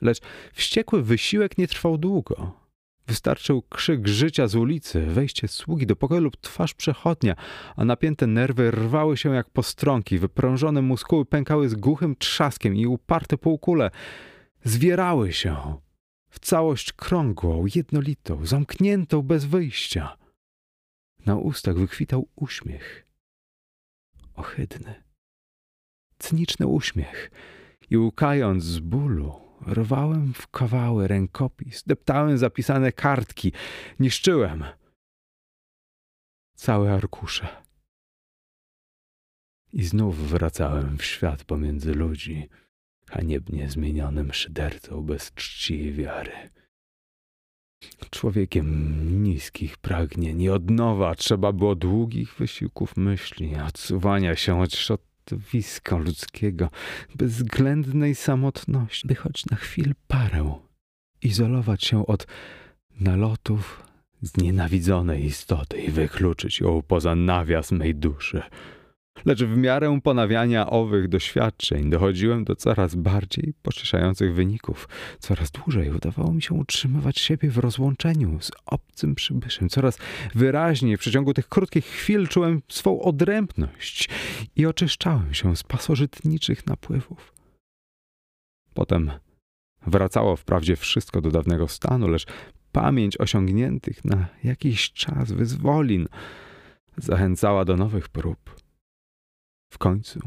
Lecz 0.00 0.20
wściekły 0.52 1.02
wysiłek 1.02 1.58
nie 1.58 1.68
trwał 1.68 1.98
długo. 1.98 2.60
Wystarczył 3.06 3.62
krzyk 3.62 4.08
życia 4.08 4.48
z 4.48 4.54
ulicy, 4.54 5.06
wejście 5.06 5.48
sługi 5.48 5.86
do 5.86 5.96
pokoju 5.96 6.20
lub 6.20 6.36
twarz 6.36 6.74
przechodnia, 6.74 7.34
a 7.76 7.84
napięte 7.84 8.26
nerwy 8.26 8.70
rwały 8.70 9.16
się 9.16 9.34
jak 9.34 9.50
postronki, 9.50 10.18
wyprążone 10.18 10.82
muskuły 10.82 11.24
pękały 11.24 11.68
z 11.68 11.74
głuchym 11.74 12.16
trzaskiem 12.16 12.76
i 12.76 12.86
uparte 12.86 13.38
półkule 13.38 13.90
zwierały 14.64 15.32
się 15.32 15.76
w 16.30 16.38
całość 16.38 16.92
krągłą, 16.92 17.66
jednolitą, 17.74 18.46
zamkniętą 18.46 19.22
bez 19.22 19.44
wyjścia. 19.44 20.16
Na 21.26 21.36
ustach 21.36 21.76
wykwitał 21.76 22.28
uśmiech. 22.36 23.06
Ohydny, 24.34 25.02
cyniczny 26.18 26.66
uśmiech 26.66 27.30
i 27.90 27.96
łkając 27.96 28.64
z 28.64 28.78
bólu, 28.78 29.49
Rwałem 29.66 30.34
w 30.34 30.48
kawały 30.48 31.08
rękopis, 31.08 31.82
deptałem 31.86 32.38
zapisane 32.38 32.92
kartki, 32.92 33.52
niszczyłem 34.00 34.64
całe 36.54 36.94
arkusze. 36.94 37.48
I 39.72 39.84
znów 39.84 40.28
wracałem 40.28 40.98
w 40.98 41.04
świat 41.04 41.44
pomiędzy 41.44 41.94
ludzi, 41.94 42.48
haniebnie 43.08 43.70
zmienionym 43.70 44.32
szydercą 44.32 45.02
bez 45.02 45.34
czci 45.34 45.74
i 45.74 45.92
wiary. 45.92 46.50
Człowiekiem 48.10 49.22
niskich 49.22 49.78
pragnień 49.78 50.42
i 50.42 50.48
od 50.48 50.70
nowa 50.70 51.14
trzeba 51.14 51.52
było 51.52 51.74
długich 51.74 52.34
wysiłków 52.34 52.96
myśli, 52.96 53.56
odsuwania 53.56 54.36
się 54.36 54.60
od 54.60 54.74
środowiska 55.30 55.96
ludzkiego, 55.96 56.70
bezwzględnej 57.14 58.14
samotności, 58.14 59.08
by 59.08 59.14
choć 59.14 59.46
na 59.46 59.56
chwilę 59.56 59.92
parę 60.08 60.54
izolować 61.22 61.84
się 61.84 62.06
od 62.06 62.26
nalotów 63.00 63.82
znienawidzonej 64.22 65.24
istoty 65.24 65.82
i 65.82 65.90
wykluczyć 65.90 66.60
ją 66.60 66.82
poza 66.82 67.14
nawias 67.14 67.72
mej 67.72 67.94
duszy. 67.94 68.42
Lecz 69.24 69.44
w 69.44 69.56
miarę 69.56 70.00
ponawiania 70.02 70.70
owych 70.70 71.08
doświadczeń 71.08 71.90
dochodziłem 71.90 72.44
do 72.44 72.56
coraz 72.56 72.94
bardziej 72.94 73.54
pocieszających 73.62 74.34
wyników. 74.34 74.88
Coraz 75.18 75.50
dłużej 75.50 75.90
udawało 75.90 76.32
mi 76.32 76.42
się 76.42 76.54
utrzymywać 76.54 77.18
siebie 77.18 77.50
w 77.50 77.58
rozłączeniu 77.58 78.40
z 78.40 78.50
obcym 78.66 79.14
przybyszem. 79.14 79.68
Coraz 79.68 79.98
wyraźniej 80.34 80.96
w 80.96 81.00
przeciągu 81.00 81.34
tych 81.34 81.48
krótkich 81.48 81.84
chwil 81.84 82.28
czułem 82.28 82.62
swą 82.68 83.00
odrębność 83.00 84.08
i 84.56 84.66
oczyszczałem 84.66 85.34
się 85.34 85.56
z 85.56 85.62
pasożytniczych 85.62 86.66
napływów. 86.66 87.32
Potem 88.74 89.10
wracało 89.86 90.36
wprawdzie 90.36 90.76
wszystko 90.76 91.20
do 91.20 91.30
dawnego 91.30 91.68
stanu, 91.68 92.08
lecz 92.08 92.26
pamięć 92.72 93.20
osiągniętych 93.20 94.04
na 94.04 94.26
jakiś 94.44 94.92
czas 94.92 95.32
wyzwolin 95.32 96.08
zachęcała 96.96 97.64
do 97.64 97.76
nowych 97.76 98.08
prób. 98.08 98.69
W 99.70 99.78
końcu. 99.78 100.20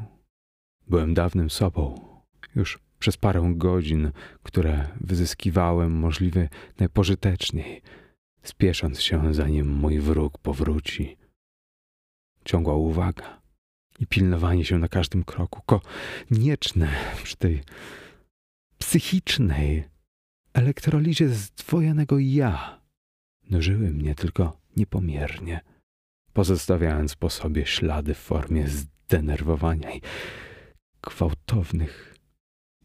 Byłem 0.88 1.14
dawnym 1.14 1.50
sobą, 1.50 2.10
już 2.56 2.80
przez 3.00 3.18
parę 3.18 3.54
godzin, 3.56 4.12
które 4.44 4.88
wyzyskiwałem 5.02 5.92
możliwie 5.92 6.50
najpożyteczniej, 6.80 7.82
spiesząc 8.44 9.02
się, 9.02 9.34
zanim 9.34 9.68
mój 9.68 10.00
wróg 10.00 10.38
powróci. 10.38 11.18
Ciągła 12.46 12.76
uwaga 12.76 13.42
i 14.00 14.08
pilnowanie 14.08 14.66
się 14.66 14.78
na 14.78 14.88
każdym 14.88 15.24
kroku, 15.24 15.62
konieczne 15.66 16.90
przy 17.24 17.38
tej 17.38 17.64
psychicznej 18.78 19.84
elektrolizie 20.54 21.30
zdwojonego 21.30 22.20
ja, 22.20 22.82
nożyły 23.50 23.92
mnie 23.92 24.16
tylko 24.16 24.58
niepomiernie, 24.78 25.62
pozostawiając 26.34 27.16
po 27.16 27.30
sobie 27.30 27.66
ślady 27.66 28.14
w 28.14 28.18
formie 28.18 28.68
zdenerwowania 29.08 29.92
i 29.92 30.02
gwałtownych 31.02 32.16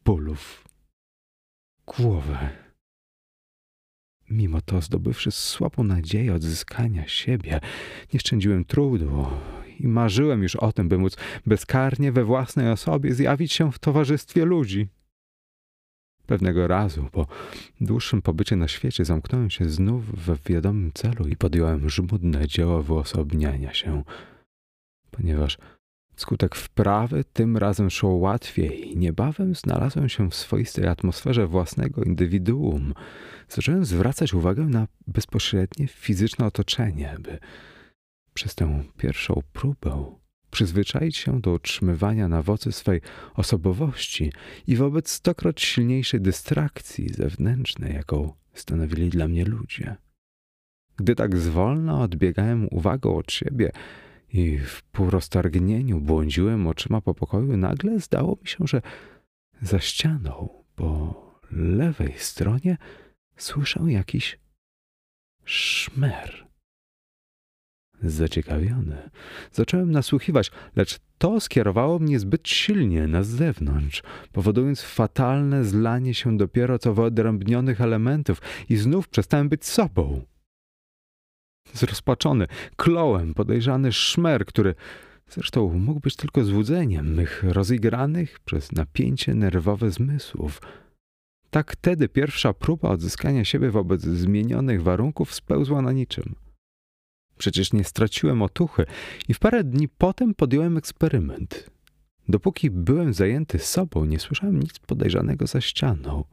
bólów 0.04 0.64
głowy. 1.86 2.38
Mimo 4.30 4.60
to, 4.60 4.80
zdobywszy 4.80 5.30
słabą 5.30 5.84
nadzieję 5.84 6.34
odzyskania 6.34 7.08
siebie, 7.08 7.60
nie 8.12 8.20
szczędziłem 8.20 8.64
trudu 8.64 9.26
i 9.80 9.88
marzyłem 9.88 10.42
już 10.42 10.56
o 10.56 10.72
tym, 10.72 10.88
by 10.88 10.98
móc 10.98 11.16
bezkarnie 11.46 12.12
we 12.12 12.24
własnej 12.24 12.70
osobie 12.70 13.14
zjawić 13.14 13.52
się 13.52 13.72
w 13.72 13.78
towarzystwie 13.78 14.44
ludzi. 14.44 14.88
Pewnego 16.26 16.68
razu, 16.68 17.08
po 17.12 17.26
dłuższym 17.80 18.22
pobycie 18.22 18.56
na 18.56 18.68
świecie, 18.68 19.04
zamknąłem 19.04 19.50
się 19.50 19.68
znów 19.68 20.24
we 20.24 20.36
wiadomym 20.46 20.92
celu 20.92 21.28
i 21.28 21.36
podjąłem 21.36 21.90
żmudne 21.90 22.46
dzieło 22.46 22.82
wyosobniania 22.82 23.74
się, 23.74 24.02
ponieważ 25.10 25.58
Skutek 26.18 26.54
wprawy 26.54 27.24
tym 27.24 27.56
razem 27.56 27.90
szło 27.90 28.10
łatwiej 28.10 28.92
i 28.92 28.96
niebawem 28.96 29.54
znalazłem 29.54 30.08
się 30.08 30.30
w 30.30 30.34
swoistej 30.34 30.86
atmosferze 30.86 31.46
własnego 31.46 32.02
indywiduum. 32.02 32.94
Zacząłem 33.48 33.84
zwracać 33.84 34.34
uwagę 34.34 34.64
na 34.64 34.86
bezpośrednie 35.06 35.88
fizyczne 35.88 36.46
otoczenie, 36.46 37.16
by 37.20 37.38
przez 38.34 38.54
tę 38.54 38.84
pierwszą 38.96 39.42
próbę 39.52 40.16
przyzwyczaić 40.50 41.16
się 41.16 41.40
do 41.40 41.52
utrzymywania 41.52 42.28
na 42.28 42.42
wocy 42.42 42.72
swej 42.72 43.00
osobowości 43.34 44.32
i 44.66 44.76
wobec 44.76 45.10
stokroć 45.10 45.62
silniejszej 45.62 46.20
dystrakcji 46.20 47.08
zewnętrznej, 47.08 47.94
jaką 47.94 48.32
stanowili 48.54 49.08
dla 49.08 49.28
mnie 49.28 49.44
ludzie. 49.44 49.96
Gdy 50.96 51.14
tak 51.14 51.36
zwolna 51.36 52.00
odbiegałem 52.00 52.68
uwagą 52.70 53.16
od 53.16 53.32
siebie, 53.32 53.72
i 54.32 54.58
w 54.58 54.82
półroztargnieniu 54.82 56.00
błądziłem 56.00 56.66
oczyma 56.66 57.00
po 57.00 57.14
pokoju, 57.14 57.56
nagle 57.56 58.00
zdało 58.00 58.38
mi 58.42 58.48
się, 58.48 58.58
że 58.66 58.82
za 59.62 59.80
ścianą 59.80 60.64
po 60.76 61.14
lewej 61.50 62.14
stronie 62.16 62.76
słyszę 63.36 63.80
jakiś 63.86 64.38
szmer. 65.44 66.48
Zaciekawiony, 68.02 69.10
zacząłem 69.52 69.90
nasłuchiwać, 69.90 70.50
lecz 70.76 70.98
to 71.18 71.40
skierowało 71.40 71.98
mnie 71.98 72.18
zbyt 72.18 72.48
silnie 72.48 73.06
na 73.06 73.22
zewnątrz, 73.22 74.02
powodując 74.32 74.82
fatalne 74.82 75.64
zlanie 75.64 76.14
się 76.14 76.36
dopiero 76.36 76.78
co 76.78 76.94
wyodrębnionych 76.94 77.80
elementów 77.80 78.42
i 78.68 78.76
znów 78.76 79.08
przestałem 79.08 79.48
być 79.48 79.66
sobą. 79.66 80.24
Zrozpaczony, 81.74 82.46
klołem 82.76 83.34
podejrzany 83.34 83.92
szmer, 83.92 84.46
który 84.46 84.74
zresztą 85.28 85.78
mógł 85.78 86.00
być 86.00 86.16
tylko 86.16 86.44
złudzeniem 86.44 87.14
mych 87.14 87.42
rozigranych 87.42 88.40
przez 88.40 88.72
napięcie 88.72 89.34
nerwowe 89.34 89.90
zmysłów. 89.90 90.60
Tak 91.50 91.72
wtedy 91.72 92.08
pierwsza 92.08 92.52
próba 92.52 92.88
odzyskania 92.88 93.44
siebie 93.44 93.70
wobec 93.70 94.02
zmienionych 94.02 94.82
warunków 94.82 95.34
spełzła 95.34 95.82
na 95.82 95.92
niczym. 95.92 96.34
Przecież 97.38 97.72
nie 97.72 97.84
straciłem 97.84 98.42
otuchy 98.42 98.86
i 99.28 99.34
w 99.34 99.38
parę 99.38 99.64
dni 99.64 99.88
potem 99.88 100.34
podjąłem 100.34 100.76
eksperyment. 100.76 101.70
Dopóki 102.28 102.70
byłem 102.70 103.14
zajęty 103.14 103.58
sobą, 103.58 104.04
nie 104.04 104.18
słyszałem 104.18 104.60
nic 104.60 104.78
podejrzanego 104.78 105.46
za 105.46 105.60
ścianą. 105.60 106.24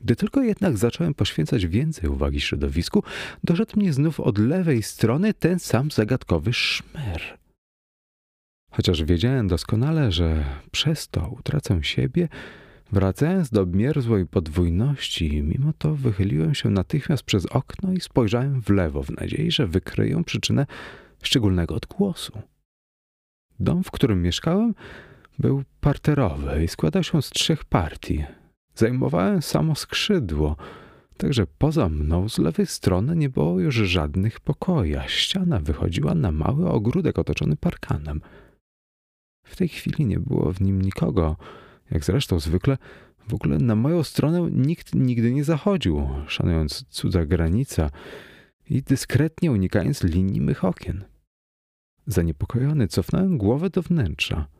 Gdy 0.00 0.16
tylko 0.16 0.42
jednak 0.42 0.76
zacząłem 0.76 1.14
poświęcać 1.14 1.66
więcej 1.66 2.10
uwagi 2.10 2.40
środowisku, 2.40 3.02
doszedł 3.44 3.72
mnie 3.76 3.92
znów 3.92 4.20
od 4.20 4.38
lewej 4.38 4.82
strony 4.82 5.34
ten 5.34 5.58
sam 5.58 5.90
zagadkowy 5.90 6.52
szmer. 6.52 7.38
Chociaż 8.70 9.04
wiedziałem 9.04 9.48
doskonale, 9.48 10.12
że 10.12 10.44
przez 10.70 11.08
to 11.08 11.28
utracę 11.28 11.78
siebie, 11.82 12.28
wracając 12.92 13.50
do 13.50 13.60
obmierzłej 13.60 14.26
podwójności, 14.26 15.42
mimo 15.42 15.72
to 15.78 15.94
wychyliłem 15.94 16.54
się 16.54 16.70
natychmiast 16.70 17.22
przez 17.22 17.46
okno 17.46 17.92
i 17.92 18.00
spojrzałem 18.00 18.62
w 18.62 18.68
lewo 18.70 19.02
w 19.02 19.10
nadziei, 19.10 19.50
że 19.50 19.66
wykryję 19.66 20.24
przyczynę 20.24 20.66
szczególnego 21.22 21.74
odgłosu. 21.74 22.32
Dom, 23.60 23.84
w 23.84 23.90
którym 23.90 24.22
mieszkałem, 24.22 24.74
był 25.38 25.62
parterowy 25.80 26.64
i 26.64 26.68
składał 26.68 27.02
się 27.02 27.22
z 27.22 27.30
trzech 27.30 27.64
partii– 27.64 28.24
Zajmowałem 28.78 29.42
samo 29.42 29.74
skrzydło, 29.74 30.56
także 31.16 31.46
poza 31.58 31.88
mną 31.88 32.28
z 32.28 32.38
lewej 32.38 32.66
strony 32.66 33.16
nie 33.16 33.28
było 33.28 33.60
już 33.60 33.74
żadnych 33.74 34.40
pokoi, 34.40 34.94
ściana 35.06 35.60
wychodziła 35.60 36.14
na 36.14 36.32
mały 36.32 36.70
ogródek 36.70 37.18
otoczony 37.18 37.56
parkanem. 37.56 38.20
W 39.44 39.56
tej 39.56 39.68
chwili 39.68 40.06
nie 40.06 40.20
było 40.20 40.52
w 40.52 40.60
nim 40.60 40.82
nikogo, 40.82 41.36
jak 41.90 42.04
zresztą 42.04 42.40
zwykle 42.40 42.78
w 43.28 43.34
ogóle 43.34 43.58
na 43.58 43.74
moją 43.74 44.02
stronę 44.02 44.48
nikt 44.52 44.94
nigdy 44.94 45.32
nie 45.32 45.44
zachodził, 45.44 46.08
szanując 46.26 46.84
cudza 46.88 47.26
granica 47.26 47.90
i 48.70 48.82
dyskretnie 48.82 49.52
unikając 49.52 50.02
linii 50.02 50.40
mych 50.40 50.64
okien. 50.64 51.04
Zaniepokojony 52.06 52.88
cofnąłem 52.88 53.38
głowę 53.38 53.70
do 53.70 53.82
wnętrza– 53.82 54.46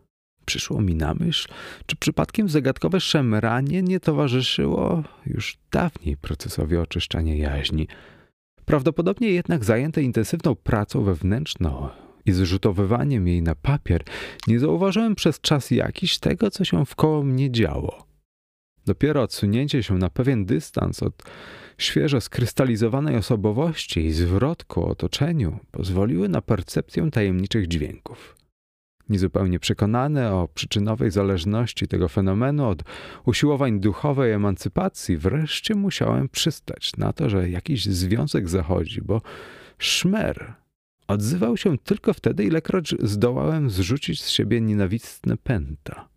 Przyszło 0.48 0.80
mi 0.80 0.94
na 0.94 1.14
myśl, 1.14 1.48
czy 1.86 1.96
przypadkiem 1.96 2.48
zagadkowe 2.48 3.00
szemranie 3.00 3.82
nie 3.82 4.00
towarzyszyło 4.00 5.02
już 5.26 5.58
dawniej 5.70 6.16
procesowi 6.16 6.76
oczyszczania 6.76 7.34
jaźni. 7.34 7.88
Prawdopodobnie 8.64 9.30
jednak 9.30 9.64
zajęte 9.64 10.02
intensywną 10.02 10.54
pracą 10.54 11.04
wewnętrzną 11.04 11.88
i 12.26 12.32
zrzutowywaniem 12.32 13.28
jej 13.28 13.42
na 13.42 13.54
papier, 13.54 14.04
nie 14.46 14.60
zauważyłem 14.60 15.14
przez 15.14 15.40
czas 15.40 15.70
jakiś 15.70 16.18
tego, 16.18 16.50
co 16.50 16.64
się 16.64 16.86
wkoło 16.86 17.22
mnie 17.22 17.50
działo. 17.50 18.06
Dopiero 18.86 19.22
odsunięcie 19.22 19.82
się 19.82 19.98
na 19.98 20.10
pewien 20.10 20.44
dystans 20.44 21.02
od 21.02 21.22
świeżo 21.78 22.20
skrystalizowanej 22.20 23.16
osobowości 23.16 24.00
i 24.00 24.12
zwrot 24.12 24.64
ku 24.64 24.86
otoczeniu 24.86 25.58
pozwoliły 25.70 26.28
na 26.28 26.42
percepcję 26.42 27.10
tajemniczych 27.10 27.68
dźwięków. 27.68 28.38
Niezupełnie 29.08 29.60
przekonany 29.60 30.30
o 30.30 30.48
przyczynowej 30.54 31.10
zależności 31.10 31.88
tego 31.88 32.08
fenomenu 32.08 32.68
od 32.68 32.82
usiłowań 33.24 33.80
duchowej 33.80 34.32
emancypacji, 34.32 35.16
wreszcie 35.16 35.74
musiałem 35.74 36.28
przystać 36.28 36.96
na 36.96 37.12
to, 37.12 37.30
że 37.30 37.50
jakiś 37.50 37.86
związek 37.86 38.48
zachodzi, 38.48 39.02
bo 39.02 39.22
szmer 39.78 40.54
odzywał 41.06 41.56
się 41.56 41.78
tylko 41.78 42.14
wtedy, 42.14 42.44
ilekroć 42.44 42.94
zdołałem 43.02 43.70
zrzucić 43.70 44.22
z 44.22 44.28
siebie 44.28 44.60
nienawistne 44.60 45.36
pęta. 45.36 46.08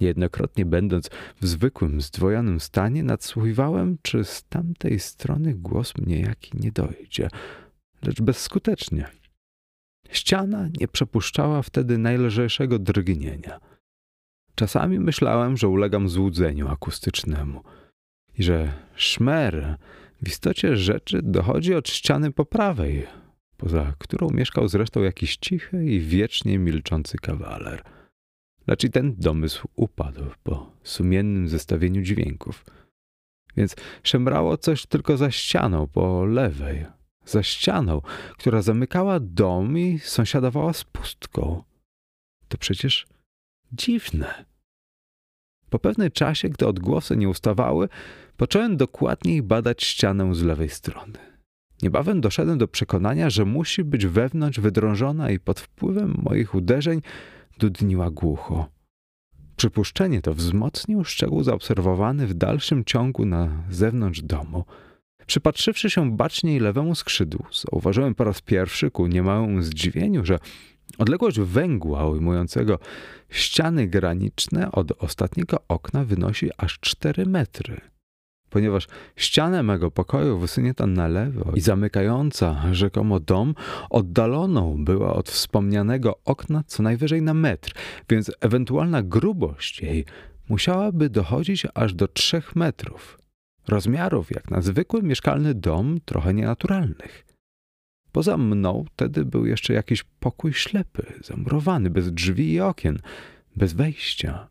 Niejednokrotnie 0.00 0.66
będąc 0.66 1.10
w 1.40 1.46
zwykłym, 1.46 2.00
zdwojonym 2.00 2.60
stanie, 2.60 3.02
nadsłuchiwałem, 3.02 3.98
czy 4.02 4.24
z 4.24 4.44
tamtej 4.44 5.00
strony 5.00 5.54
głos 5.54 5.96
mnie 5.98 6.20
jaki 6.20 6.58
nie 6.58 6.72
dojdzie, 6.72 7.28
lecz 8.02 8.20
bezskutecznie– 8.20 9.06
Ściana 10.12 10.68
nie 10.80 10.88
przepuszczała 10.88 11.62
wtedy 11.62 11.98
najlżejszego 11.98 12.78
drgnienia. 12.78 13.60
Czasami 14.54 15.00
myślałem, 15.00 15.56
że 15.56 15.68
ulegam 15.68 16.08
złudzeniu 16.08 16.68
akustycznemu 16.68 17.62
i 18.38 18.42
że 18.42 18.72
szmer 18.94 19.76
w 20.22 20.28
istocie 20.28 20.76
rzeczy 20.76 21.20
dochodzi 21.22 21.74
od 21.74 21.88
ściany 21.88 22.32
po 22.32 22.44
prawej, 22.44 23.06
poza 23.56 23.94
którą 23.98 24.30
mieszkał 24.30 24.68
zresztą 24.68 25.02
jakiś 25.02 25.36
cichy 25.36 25.84
i 25.84 26.00
wiecznie 26.00 26.58
milczący 26.58 27.18
kawaler. 27.18 27.82
Lecz 28.66 28.84
i 28.84 28.90
ten 28.90 29.14
domysł 29.18 29.68
upadł 29.76 30.24
po 30.42 30.72
sumiennym 30.82 31.48
zestawieniu 31.48 32.02
dźwięków. 32.02 32.64
Więc 33.56 33.76
szemrało 34.02 34.56
coś 34.56 34.86
tylko 34.86 35.16
za 35.16 35.30
ścianą 35.30 35.86
po 35.86 36.24
lewej, 36.24 36.86
za 37.24 37.42
ścianą, 37.42 38.00
która 38.38 38.62
zamykała 38.62 39.20
dom 39.20 39.78
i 39.78 39.98
sąsiadowała 39.98 40.72
z 40.72 40.84
pustką. 40.84 41.62
To 42.48 42.58
przecież 42.58 43.06
dziwne. 43.72 44.44
Po 45.70 45.78
pewnym 45.78 46.10
czasie, 46.10 46.48
gdy 46.48 46.66
odgłosy 46.66 47.16
nie 47.16 47.28
ustawały, 47.28 47.88
począłem 48.36 48.76
dokładniej 48.76 49.42
badać 49.42 49.84
ścianę 49.84 50.34
z 50.34 50.42
lewej 50.42 50.68
strony. 50.68 51.18
Niebawem 51.82 52.20
doszedłem 52.20 52.58
do 52.58 52.68
przekonania, 52.68 53.30
że 53.30 53.44
musi 53.44 53.84
być 53.84 54.06
wewnątrz 54.06 54.60
wydrążona 54.60 55.30
i 55.30 55.38
pod 55.38 55.60
wpływem 55.60 56.14
moich 56.22 56.54
uderzeń 56.54 57.02
dudniła 57.58 58.10
głucho. 58.10 58.68
Przypuszczenie 59.56 60.22
to 60.22 60.34
wzmocnił 60.34 61.04
szczegół 61.04 61.42
zaobserwowany 61.42 62.26
w 62.26 62.34
dalszym 62.34 62.84
ciągu 62.84 63.26
na 63.26 63.64
zewnątrz 63.70 64.22
domu– 64.22 64.64
Przypatrzywszy 65.26 65.90
się 65.90 66.16
baczniej 66.16 66.60
lewemu 66.60 66.94
skrzydłu, 66.94 67.46
zauważyłem 67.52 68.14
po 68.14 68.24
raz 68.24 68.40
pierwszy 68.40 68.90
ku 68.90 69.06
niemałemu 69.06 69.62
zdziwieniu, 69.62 70.24
że 70.24 70.38
odległość 70.98 71.40
węgła 71.40 72.06
ujmującego 72.06 72.78
ściany 73.30 73.86
graniczne 73.86 74.72
od 74.72 75.02
ostatniego 75.02 75.58
okna 75.68 76.04
wynosi 76.04 76.50
aż 76.56 76.80
4 76.80 77.26
metry. 77.26 77.80
Ponieważ 78.50 78.86
ścianę 79.16 79.62
mego 79.62 79.90
pokoju 79.90 80.38
wysunięta 80.38 80.86
na 80.86 81.08
lewo 81.08 81.52
i 81.54 81.60
zamykająca 81.60 82.62
rzekomo 82.72 83.20
dom 83.20 83.54
oddaloną 83.90 84.84
była 84.84 85.14
od 85.14 85.30
wspomnianego 85.30 86.18
okna 86.24 86.64
co 86.66 86.82
najwyżej 86.82 87.22
na 87.22 87.34
metr, 87.34 87.72
więc 88.10 88.30
ewentualna 88.40 89.02
grubość 89.02 89.82
jej 89.82 90.04
musiałaby 90.48 91.10
dochodzić 91.10 91.66
aż 91.74 91.94
do 91.94 92.08
3 92.08 92.42
metrów 92.54 93.21
rozmiarów 93.68 94.30
jak 94.30 94.50
na 94.50 94.60
zwykły 94.60 95.02
mieszkalny 95.02 95.54
dom, 95.54 95.98
trochę 96.04 96.34
nienaturalnych. 96.34 97.24
Poza 98.12 98.36
mną 98.36 98.84
wtedy 98.92 99.24
był 99.24 99.46
jeszcze 99.46 99.72
jakiś 99.72 100.02
pokój 100.20 100.52
ślepy, 100.52 101.12
zamurowany, 101.24 101.90
bez 101.90 102.12
drzwi 102.12 102.52
i 102.52 102.60
okien, 102.60 102.98
bez 103.56 103.72
wejścia. 103.72 104.48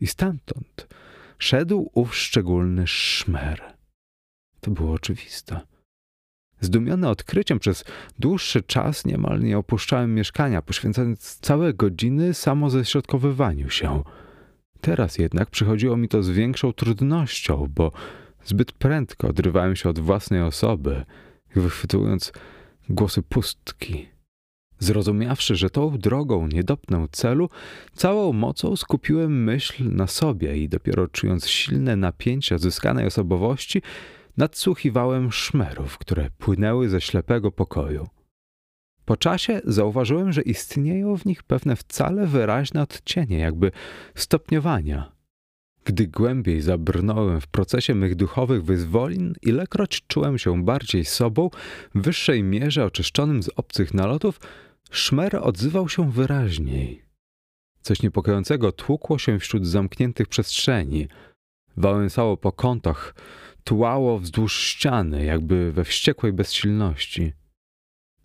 I 0.00 0.06
stamtąd 0.06 0.86
szedł 1.38 1.90
ów 1.94 2.16
szczególny 2.16 2.86
szmer. 2.86 3.62
To 4.60 4.70
było 4.70 4.92
oczywiste. 4.92 5.60
Zdumiony 6.60 7.08
odkryciem 7.08 7.58
przez 7.58 7.84
dłuższy 8.18 8.62
czas 8.62 9.04
niemal 9.04 9.40
nie 9.40 9.58
opuszczałem 9.58 10.14
mieszkania, 10.14 10.62
poświęcając 10.62 11.38
całe 11.40 11.74
godziny 11.74 12.34
samoześrodkowywaniu 12.34 13.70
się. 13.70 14.02
Teraz 14.80 15.18
jednak 15.18 15.50
przychodziło 15.50 15.96
mi 15.96 16.08
to 16.08 16.22
z 16.22 16.30
większą 16.30 16.72
trudnością, 16.72 17.68
bo 17.74 17.92
zbyt 18.46 18.72
prędko 18.72 19.28
odrywałem 19.28 19.76
się 19.76 19.88
od 19.88 19.98
własnej 19.98 20.42
osoby, 20.42 21.04
wychwytując 21.54 22.32
głosy 22.88 23.22
pustki. 23.22 24.08
Zrozumiawszy, 24.78 25.56
że 25.56 25.70
tą 25.70 25.98
drogą 25.98 26.46
nie 26.46 26.64
dopnę 26.64 27.06
celu, 27.12 27.48
całą 27.92 28.32
mocą 28.32 28.76
skupiłem 28.76 29.44
myśl 29.44 29.94
na 29.94 30.06
sobie 30.06 30.56
i 30.56 30.68
dopiero 30.68 31.08
czując 31.08 31.48
silne 31.48 31.96
napięcia 31.96 32.58
zyskanej 32.58 33.06
osobowości, 33.06 33.82
nadsłuchiwałem 34.36 35.32
szmerów, 35.32 35.98
które 35.98 36.30
płynęły 36.38 36.88
ze 36.88 37.00
ślepego 37.00 37.52
pokoju. 37.52 38.08
Po 39.04 39.16
czasie 39.16 39.60
zauważyłem, 39.64 40.32
że 40.32 40.42
istnieją 40.42 41.16
w 41.16 41.24
nich 41.24 41.42
pewne 41.42 41.76
wcale 41.76 42.26
wyraźne 42.26 42.82
odcienie, 42.82 43.38
jakby 43.38 43.70
stopniowania. 44.14 45.15
Gdy 45.86 46.06
głębiej 46.06 46.60
zabrnąłem 46.60 47.40
w 47.40 47.46
procesie 47.46 47.94
mych 47.94 48.14
duchowych 48.14 48.64
wyzwolin, 48.64 49.34
ilekroć 49.42 50.02
czułem 50.06 50.38
się 50.38 50.64
bardziej 50.64 51.04
sobą, 51.04 51.50
w 51.94 52.02
wyższej 52.02 52.42
mierze 52.42 52.84
oczyszczonym 52.84 53.42
z 53.42 53.50
obcych 53.56 53.94
nalotów, 53.94 54.40
szmer 54.90 55.36
odzywał 55.36 55.88
się 55.88 56.10
wyraźniej. 56.10 57.02
Coś 57.80 58.02
niepokojącego 58.02 58.72
tłukło 58.72 59.18
się 59.18 59.38
wśród 59.38 59.66
zamkniętych 59.66 60.28
przestrzeni. 60.28 61.08
Wałęsało 61.76 62.36
po 62.36 62.52
kątach, 62.52 63.14
tułało 63.64 64.18
wzdłuż 64.18 64.60
ściany, 64.60 65.24
jakby 65.24 65.72
we 65.72 65.84
wściekłej 65.84 66.32
bezsilności. 66.32 67.32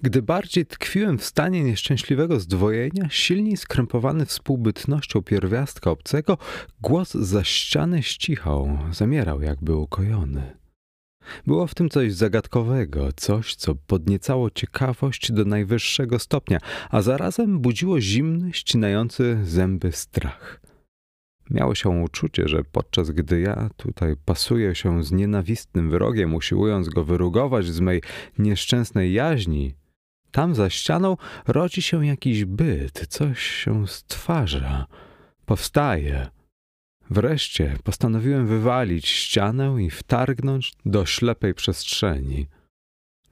Gdy 0.04 0.22
bardziej 0.22 0.66
tkwiłem 0.66 1.18
w 1.18 1.26
stanie 1.26 1.64
nieszczęśliwego 1.64 2.40
zdwojenia, 2.40 3.10
silniej 3.10 3.58
skrępowany 3.58 4.26
współbytnością 4.26 5.22
pierwiastka 5.22 5.92
obcego, 5.92 6.38
głos 6.82 7.14
za 7.14 7.44
ściany 7.44 8.04
ścichał, 8.04 8.78
zamierał 8.92 9.42
jakby 9.42 9.76
ukojony. 9.76 10.58
Było 11.48 11.68
w 11.68 11.76
tym 11.76 11.90
coś 11.90 12.14
zagadkowego, 12.14 13.10
coś, 13.16 13.56
co 13.56 13.76
podniecało 13.76 14.50
ciekawość 14.50 15.32
do 15.32 15.46
najwyższego 15.46 16.20
stopnia, 16.20 16.58
a 16.90 17.02
zarazem 17.02 17.60
budziło 17.60 18.02
zimny, 18.02 18.54
ścinający 18.54 19.38
zęby 19.44 19.92
strach. 19.92 20.62
Miało 21.50 21.76
się 21.76 21.90
uczucie, 21.90 22.48
że 22.48 22.64
podczas 22.64 23.12
gdy 23.12 23.42
ja 23.42 23.70
tutaj 23.78 24.16
pasuję 24.26 24.76
się 24.76 25.04
z 25.04 25.12
nienawistnym 25.12 25.90
wrogiem, 25.90 26.36
usiłując 26.36 26.90
go 26.90 27.04
wyrugować 27.04 27.66
z 27.66 27.80
mej 27.80 28.02
nieszczęsnej 28.38 29.14
jaźni, 29.14 29.81
tam 30.32 30.56
za 30.56 30.70
ścianą 30.70 31.18
rodzi 31.48 31.82
się 31.82 32.06
jakiś 32.06 32.46
byt, 32.46 33.08
coś 33.10 33.42
się 33.42 33.88
stwarza, 33.88 34.86
powstaje. 35.46 36.28
Wreszcie 37.10 37.78
postanowiłem 37.84 38.48
wywalić 38.48 39.08
ścianę 39.08 39.76
i 39.80 39.90
wtargnąć 39.90 40.74
do 40.86 41.06
ślepej 41.06 41.54
przestrzeni. 41.54 42.48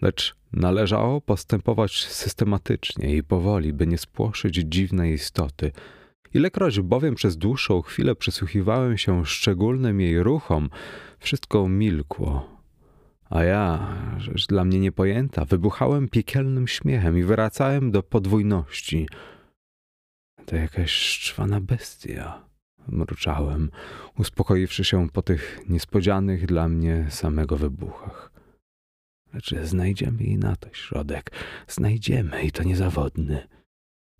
Lecz 0.02 0.36
należało 0.54 1.22
postępować 1.22 2.06
systematycznie 2.06 3.16
i 3.16 3.24
powoli, 3.24 3.74
by 3.74 3.88
nie 3.88 3.98
spłoszyć 3.98 4.56
dziwnej 4.56 5.14
istoty. 5.14 5.72
Ilekroć 6.34 6.80
bowiem 6.80 7.16
przez 7.16 7.38
dłuższą 7.38 7.82
chwilę 7.82 8.16
przysłuchiwałem 8.16 8.98
się 8.98 9.26
szczególnym 9.26 10.02
jej 10.02 10.24
ruchom, 10.24 10.70
wszystko 11.20 11.68
milkło, 11.68 12.59
a 13.30 13.44
ja, 13.44 13.96
rzecz 14.18 14.48
dla 14.48 14.66
mnie 14.66 14.80
niepojęta, 14.80 15.46
wybuchałem 15.46 16.10
piekielnym 16.10 16.68
śmiechem 16.68 17.18
i 17.18 17.24
wracałem 17.24 17.92
do 17.92 18.04
podwójności. 18.04 19.08
To 20.46 20.56
jakaś 20.56 20.92
szczwana 20.92 21.62
bestia, 21.62 22.46
mruczałem, 22.88 23.72
uspokoiwszy 24.18 24.84
się 24.84 25.10
po 25.10 25.22
tych 25.22 25.62
niespodzianych 25.70 26.46
dla 26.46 26.68
mnie 26.68 27.08
samego 27.10 27.58
wybuchach. 27.58 28.32
Lecz 29.34 29.56
znajdziemy 29.56 30.24
i 30.24 30.38
na 30.38 30.56
to 30.56 30.74
środek. 30.74 31.32
Znajdziemy 31.68 32.44
i 32.44 32.52
to 32.52 32.64
niezawodny. 32.64 33.48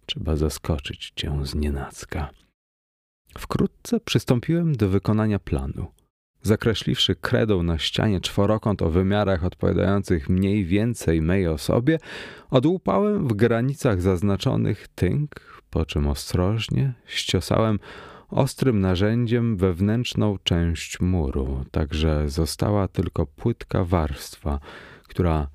Trzeba 0.06 0.36
zaskoczyć 0.36 1.12
cię 1.16 1.40
z 1.44 1.56
nienacka. 1.56 2.30
Wkrótce 3.38 4.00
przystąpiłem 4.00 4.76
do 4.76 4.90
wykonania 4.90 5.40
planu. 5.40 5.92
Zakreśliwszy 6.42 7.16
kredą 7.16 7.64
na 7.64 7.78
ścianie 7.78 8.22
czworokąt 8.22 8.82
o 8.82 8.90
wymiarach 8.90 9.44
odpowiadających 9.44 10.30
mniej 10.30 10.66
więcej 10.66 11.22
mej 11.22 11.48
osobie, 11.48 11.98
odłupałem 12.50 13.28
w 13.28 13.34
granicach 13.34 14.02
zaznaczonych 14.02 14.88
tynk, 14.88 15.64
po 15.70 15.86
czym 15.86 16.08
ostrożnie 16.08 16.94
ściosałem 17.06 17.80
ostrym 18.30 18.80
narzędziem 18.80 19.58
wewnętrzną 19.58 20.38
część 20.44 21.00
muru, 21.00 21.66
tak 21.72 21.94
że 21.94 22.30
została 22.30 22.88
tylko 22.88 23.26
płytka 23.26 23.84
warstwa, 23.84 24.60
która 25.08 25.48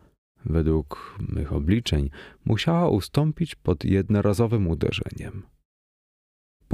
według 0.44 1.16
mych 1.29 1.53
obliczeń 1.53 2.11
musiała 2.44 2.88
ustąpić 2.88 3.55
pod 3.55 3.85
jednorazowym 3.85 4.68
uderzeniem. 4.68 5.54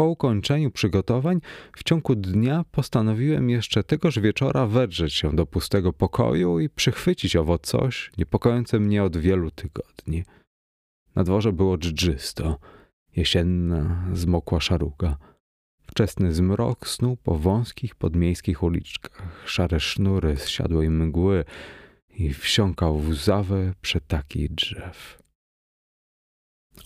Po 0.00 0.06
ukończeniu 0.06 0.70
przygotowań 0.70 1.40
w 1.76 1.84
ciągu 1.84 2.14
dnia 2.14 2.64
postanowiłem 2.70 3.50
jeszcze 3.50 3.84
tegoż 3.84 4.18
wieczora 4.18 4.66
wedrzeć 4.66 5.14
się 5.14 5.36
do 5.36 5.46
pustego 5.46 5.92
pokoju 5.92 6.60
i 6.60 6.68
przychwycić 6.68 7.36
owo 7.36 7.58
coś 7.58 8.10
niepokojące 8.18 8.78
mnie 8.78 9.04
od 9.04 9.16
wielu 9.16 9.50
tygodni. 9.50 10.24
Na 11.14 11.24
dworze 11.24 11.52
było 11.52 11.78
dżdżysto, 11.78 12.58
jesienna, 13.16 14.04
zmokła 14.12 14.60
szaruga. 14.60 15.16
Wczesny 15.86 16.34
zmrok 16.34 16.88
snuł 16.88 17.16
po 17.16 17.38
wąskich 17.38 17.94
podmiejskich 17.94 18.62
uliczkach, 18.62 19.42
szare 19.46 19.80
sznury 19.80 20.36
zsiadłej 20.36 20.90
mgły 20.90 21.44
i 22.10 22.34
wsiąkał 22.34 22.98
w 22.98 23.08
łzawe 23.08 23.74
przetaki 23.80 24.50
drzew. 24.50 25.19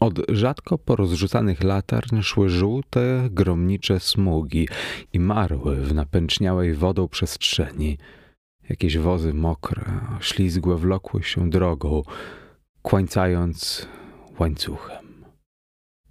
Od 0.01 0.21
rzadko 0.29 0.79
porozrzucanych 0.79 1.65
latarń 1.65 2.23
szły 2.23 2.49
żółte, 2.49 3.29
gromnicze 3.31 4.01
smugi 4.01 4.69
i 5.13 5.21
marły 5.21 5.77
w 5.77 5.95
napęczniałej 5.95 6.75
wodą 6.75 7.09
przestrzeni. 7.09 7.99
Jakieś 8.69 8.99
wozy 8.99 9.35
mokre, 9.35 9.85
ślizgłe 10.21 10.77
wlokły 10.77 11.23
się 11.23 11.51
drogą, 11.51 12.03
kłańcając 12.83 13.89
łańcuchem. 14.39 15.25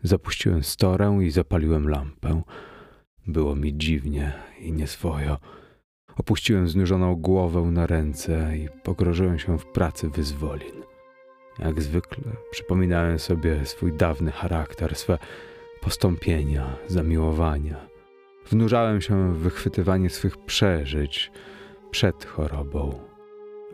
Zapuściłem 0.03 0.63
storę 0.63 1.19
i 1.23 1.31
zapaliłem 1.31 1.89
lampę. 1.89 2.41
Było 3.27 3.55
mi 3.55 3.77
dziwnie 3.77 4.33
i 4.59 4.71
nieswojo. 4.71 5.37
Opuściłem 6.15 6.67
znużoną 6.67 7.15
głowę 7.15 7.61
na 7.61 7.87
ręce 7.87 8.57
i 8.57 8.67
pogrożyłem 8.83 9.39
się 9.39 9.59
w 9.59 9.65
pracy 9.65 10.09
wyzwolin. 10.09 10.82
Jak 11.59 11.81
zwykle 11.81 12.23
przypominałem 12.51 13.19
sobie 13.19 13.65
swój 13.65 13.93
dawny 13.93 14.31
charakter, 14.31 14.95
swe 14.95 15.17
postąpienia, 15.81 16.75
zamiłowania. 16.87 17.87
Wnurzałem 18.49 19.01
się 19.01 19.33
w 19.33 19.37
wychwytywanie 19.37 20.09
swych 20.09 20.37
przeżyć 20.37 21.31
przed 21.91 22.25
chorobą. 22.25 22.99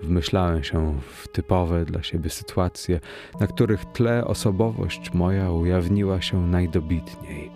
Wmyślałem 0.01 0.63
się 0.63 0.99
w 1.01 1.27
typowe 1.27 1.85
dla 1.85 2.03
siebie 2.03 2.29
sytuacje, 2.29 2.99
na 3.39 3.47
których 3.47 3.85
tle 3.85 4.25
osobowość 4.25 5.13
moja 5.13 5.51
ujawniła 5.51 6.21
się 6.21 6.47
najdobitniej. 6.47 7.51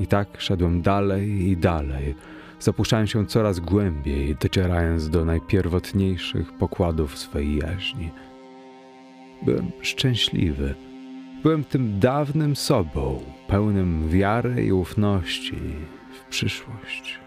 I 0.00 0.06
tak 0.06 0.40
szedłem 0.40 0.82
dalej 0.82 1.48
i 1.48 1.56
dalej, 1.56 2.14
zapuszczałem 2.60 3.06
się 3.06 3.26
coraz 3.26 3.60
głębiej, 3.60 4.36
docierając 4.36 5.10
do 5.10 5.24
najpierwotniejszych 5.24 6.52
pokładów 6.58 7.18
swej 7.18 7.56
jaźni. 7.56 8.10
Byłem 9.42 9.70
szczęśliwy. 9.80 10.74
Byłem 11.42 11.64
tym 11.64 12.00
dawnym 12.00 12.56
sobą, 12.56 13.20
pełnym 13.48 14.08
wiary 14.08 14.64
i 14.64 14.72
ufności 14.72 15.58
w 16.12 16.28
przyszłość. 16.28 17.20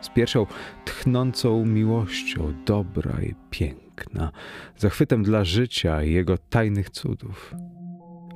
Z 0.00 0.08
pierwszą 0.08 0.46
tchnącą 0.84 1.64
miłością, 1.64 2.54
dobra 2.66 3.22
i 3.22 3.34
piękna, 3.50 4.32
zachwytem 4.76 5.22
dla 5.22 5.44
życia 5.44 6.02
i 6.02 6.12
jego 6.12 6.38
tajnych 6.38 6.90
cudów. 6.90 7.54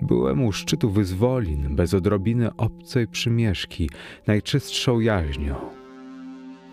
Byłem 0.02 0.44
u 0.44 0.52
szczytu 0.52 0.90
wyzwolin, 0.90 1.76
bez 1.76 1.94
odrobiny 1.94 2.56
obcej 2.56 3.08
przymieszki, 3.08 3.90
najczystszą 4.26 5.00
jaźnią. 5.00 5.56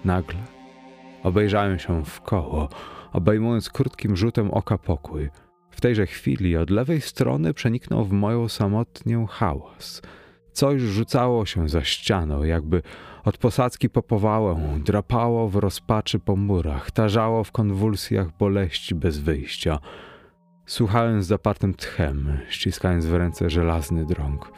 Nagle 0.05 0.39
obejrzałem 1.23 1.79
się 1.79 2.05
w 2.05 2.21
koło, 2.21 2.69
obejmując 3.13 3.69
krótkim 3.69 4.15
rzutem 4.15 4.51
oka 4.51 4.77
pokój– 4.77 5.29
W 5.77 5.81
tejże 5.81 6.05
chwili 6.05 6.57
od 6.57 6.69
lewej 6.69 7.01
strony 7.01 7.53
przeniknął 7.53 8.05
w 8.05 8.11
moją 8.11 8.49
samotnię 8.49 9.25
hałas. 9.29 10.01
Coś 10.51 10.81
rzucało 10.81 11.45
się 11.45 11.69
za 11.69 11.83
ścianą, 11.83 12.43
jakby 12.43 12.81
od 13.25 13.37
posadzki 13.37 13.89
po 13.89 14.01
powałę, 14.03 14.79
drapało 14.85 15.49
w 15.49 15.55
rozpaczy 15.55 16.19
po 16.19 16.35
murach, 16.35 16.91
tarzało 16.91 17.43
w 17.43 17.51
konwulsjach 17.51 18.37
boleści 18.37 18.95
bez 18.95 19.19
wyjścia. 19.19 19.79
Słuchałem 20.65 21.23
z 21.23 21.27
zapartym 21.27 21.73
tchem, 21.73 22.37
ściskając 22.49 23.05
w 23.05 23.13
ręce 23.13 23.49
żelazny 23.49 24.05
drąg. 24.05 24.51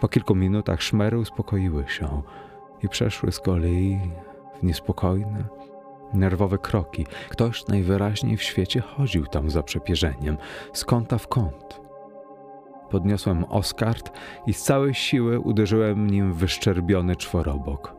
Po 0.00 0.08
kilku 0.08 0.34
minutach 0.34 0.82
szmery 0.82 1.18
uspokoiły 1.18 1.84
się 1.88 2.22
i 2.82 2.88
przeszły 2.88 3.32
z 3.32 3.40
kolei 3.40 4.00
w 4.60 4.62
niespokojne, 4.62 5.44
nerwowe 6.12 6.58
kroki. 6.58 7.06
Ktoś 7.28 7.66
najwyraźniej 7.66 8.36
w 8.36 8.42
świecie 8.42 8.80
chodził 8.80 9.26
tam 9.26 9.50
za 9.50 9.62
przepierzeniem, 9.62 10.36
z 10.72 10.84
kąta 10.84 11.18
w 11.18 11.28
kąt. 11.28 11.80
Podniosłem 12.90 13.44
oskart 13.44 14.12
i 14.46 14.52
z 14.52 14.62
całej 14.62 14.94
siły 14.94 15.40
uderzyłem 15.40 16.10
nim 16.10 16.32
w 16.32 16.36
wyszczerbiony 16.36 17.16
czworobok. 17.16 17.94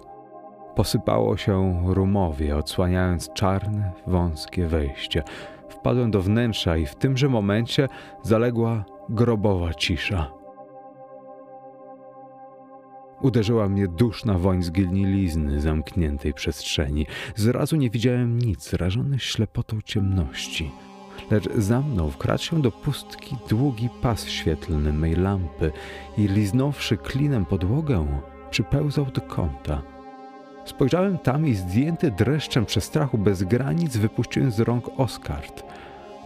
Posypało 0.76 1.38
się 1.38 1.84
rumowie, 1.86 2.58
odsłaniając 2.58 3.34
czarne, 3.34 3.92
wąskie 4.08 4.68
wejście. 4.68 5.24
Wpadłem 5.70 6.12
do 6.12 6.22
wnętrza 6.22 6.78
i 6.78 6.86
w 6.86 6.96
tymże 6.96 7.30
momencie 7.30 7.88
zaległa 8.24 8.86
grobowa 9.10 9.74
cisza. 9.74 10.32
Uderzyła 13.22 13.70
mnie 13.70 13.88
duszna 13.88 14.38
woń 14.38 14.64
zgnilizny 14.64 15.62
zamkniętej 15.62 16.34
przestrzeni. 16.34 17.06
Zrazu 17.36 17.76
nie 17.76 17.90
widziałem 17.90 18.40
nic, 18.40 18.74
rażony 18.74 19.20
ślepotą 19.20 19.82
ciemności. 19.86 20.72
Lecz 21.32 21.54
za 21.54 21.82
mną 21.82 22.10
wkradł 22.10 22.44
się 22.44 22.62
do 22.62 22.72
pustki 22.72 23.36
długi 23.50 23.90
pas 24.02 24.28
świetlny 24.28 24.94
mej 24.94 25.16
lampy 25.16 25.72
i 26.18 26.28
liznąwszy 26.28 26.98
klinem 26.98 27.46
podłogę, 27.46 28.08
przypełzał 28.52 29.06
do 29.06 29.22
kąta. 29.22 29.82
Spojrzałem 30.66 31.18
tam 31.18 31.48
i 31.48 31.54
zdjęty 31.54 32.12
dreszczem 32.12 32.66
przestrachu 32.66 33.18
bez 33.18 33.44
granic 33.44 33.98
wypuściłem 33.98 34.52
z 34.52 34.60
rąk 34.60 34.90
Oskart– 34.98 35.64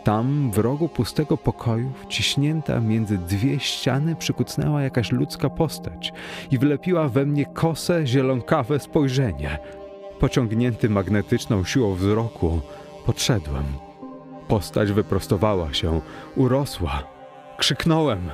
tam, 0.04 0.52
w 0.52 0.58
rogu 0.58 0.90
pustego 0.90 1.38
pokoju, 1.38 1.92
wciśnięta 2.04 2.80
między 2.80 3.18
dwie 3.18 3.60
ściany, 3.60 4.16
przykucnęła 4.16 4.82
jakaś 4.82 5.12
ludzka 5.12 5.50
postać 5.50 6.14
i 6.52 6.58
wlepiła 6.58 7.10
we 7.10 7.26
mnie 7.26 7.46
kose, 7.46 8.08
zielonkawe 8.08 8.80
spojrzenie. 8.80 9.60
Pociągnięty 10.20 10.90
magnetyczną 10.90 11.64
siłą 11.64 11.94
wzroku, 11.94 12.62
podszedłem. 13.06 13.64
Postać 14.48 14.92
wyprostowała 14.92 15.74
się, 15.74 16.02
urosła. 16.36 17.04
Krzyknąłem. 17.58 18.30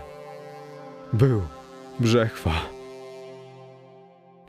Był 1.14 1.42
brzechwa. 2.00 2.75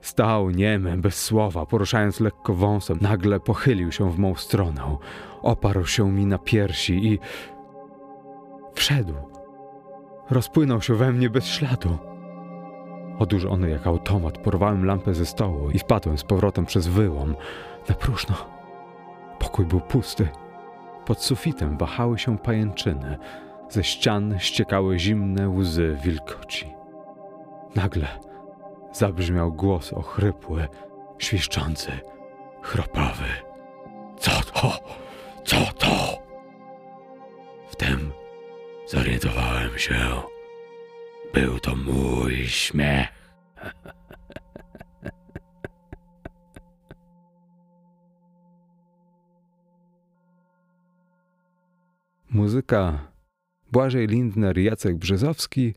Stał 0.06 0.50
niemy, 0.50 0.96
bez 0.96 1.22
słowa, 1.22 1.66
poruszając 1.66 2.20
lekko 2.20 2.54
wąsem. 2.54 2.98
Nagle 3.00 3.40
pochylił 3.40 3.92
się 3.92 4.12
w 4.12 4.18
mą 4.18 4.34
stronę. 4.34 4.96
Oparł 5.42 5.86
się 5.86 6.12
mi 6.12 6.26
na 6.26 6.38
piersi 6.38 7.06
i... 7.06 7.18
Wszedł. 8.74 9.14
Rozpłynął 10.30 10.82
się 10.82 10.94
we 10.94 11.12
mnie 11.12 11.30
bez 11.30 11.46
śladu. 11.46 11.98
Odurzony 13.18 13.70
jak 13.70 13.86
automat, 13.86 14.38
porwałem 14.38 14.84
lampę 14.84 15.14
ze 15.14 15.26
stołu 15.26 15.70
i 15.70 15.78
wpadłem 15.78 16.18
z 16.18 16.24
powrotem 16.24 16.66
przez 16.66 16.88
wyłom. 16.88 17.36
Na 17.88 17.94
próżno. 17.94 18.34
Pokój 19.38 19.66
był 19.66 19.80
pusty. 19.80 20.28
Pod 21.04 21.22
sufitem 21.22 21.78
wahały 21.78 22.18
się 22.18 22.38
pajęczyny. 22.38 23.18
Ze 23.68 23.84
ścian 23.84 24.34
ściekały 24.38 24.98
zimne 24.98 25.48
łzy 25.48 25.98
wilgoci. 26.02 26.74
Nagle 27.74 28.25
zabrzmiał 28.98 29.52
głos 29.52 29.92
ochrypły, 29.92 30.68
świszczący, 31.18 31.90
chropawy. 32.62 33.28
Co 34.18 34.30
to? 34.30 34.80
Co 35.44 35.72
to? 35.78 36.22
Wtem 37.70 38.12
zorientowałem 38.86 39.78
się. 39.78 40.22
Był 41.34 41.58
to 41.60 41.76
mój 41.76 42.46
śmiech. 42.46 43.08
Muzyka 52.30 52.98
Błażej 53.72 54.06
Lindner, 54.06 54.58
Jacek 54.58 54.96
Brzezowski 54.96 55.74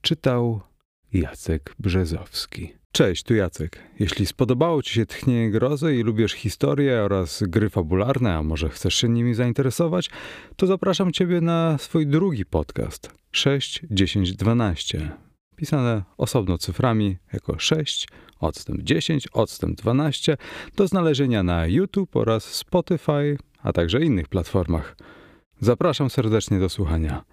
czytał 0.00 0.67
Jacek 1.12 1.74
Brzezowski. 1.78 2.72
Cześć, 2.92 3.22
tu 3.22 3.34
Jacek. 3.34 3.78
Jeśli 3.98 4.26
spodobało 4.26 4.82
Ci 4.82 4.94
się 4.94 5.06
Tchnienie 5.06 5.50
Grozy 5.50 5.96
i 5.96 6.02
lubisz 6.02 6.32
historię 6.32 7.02
oraz 7.02 7.42
gry 7.42 7.70
fabularne, 7.70 8.34
a 8.34 8.42
może 8.42 8.68
chcesz 8.68 8.94
się 8.94 9.08
nimi 9.08 9.34
zainteresować, 9.34 10.10
to 10.56 10.66
zapraszam 10.66 11.12
Ciebie 11.12 11.40
na 11.40 11.78
swój 11.78 12.06
drugi 12.06 12.46
podcast 12.46 13.10
6, 13.32 13.80
10, 13.90 14.32
12. 14.32 15.10
Pisane 15.56 16.02
osobno 16.16 16.58
cyframi 16.58 17.16
jako 17.32 17.58
6, 17.58 18.08
odstęp 18.40 18.82
10, 18.82 19.28
odstęp 19.32 19.76
12 19.76 20.36
do 20.76 20.88
znalezienia 20.88 21.42
na 21.42 21.66
YouTube 21.66 22.16
oraz 22.16 22.44
Spotify, 22.44 23.38
a 23.62 23.72
także 23.72 24.00
innych 24.00 24.28
platformach. 24.28 24.96
Zapraszam 25.60 26.10
serdecznie 26.10 26.58
do 26.60 26.68
słuchania. 26.68 27.24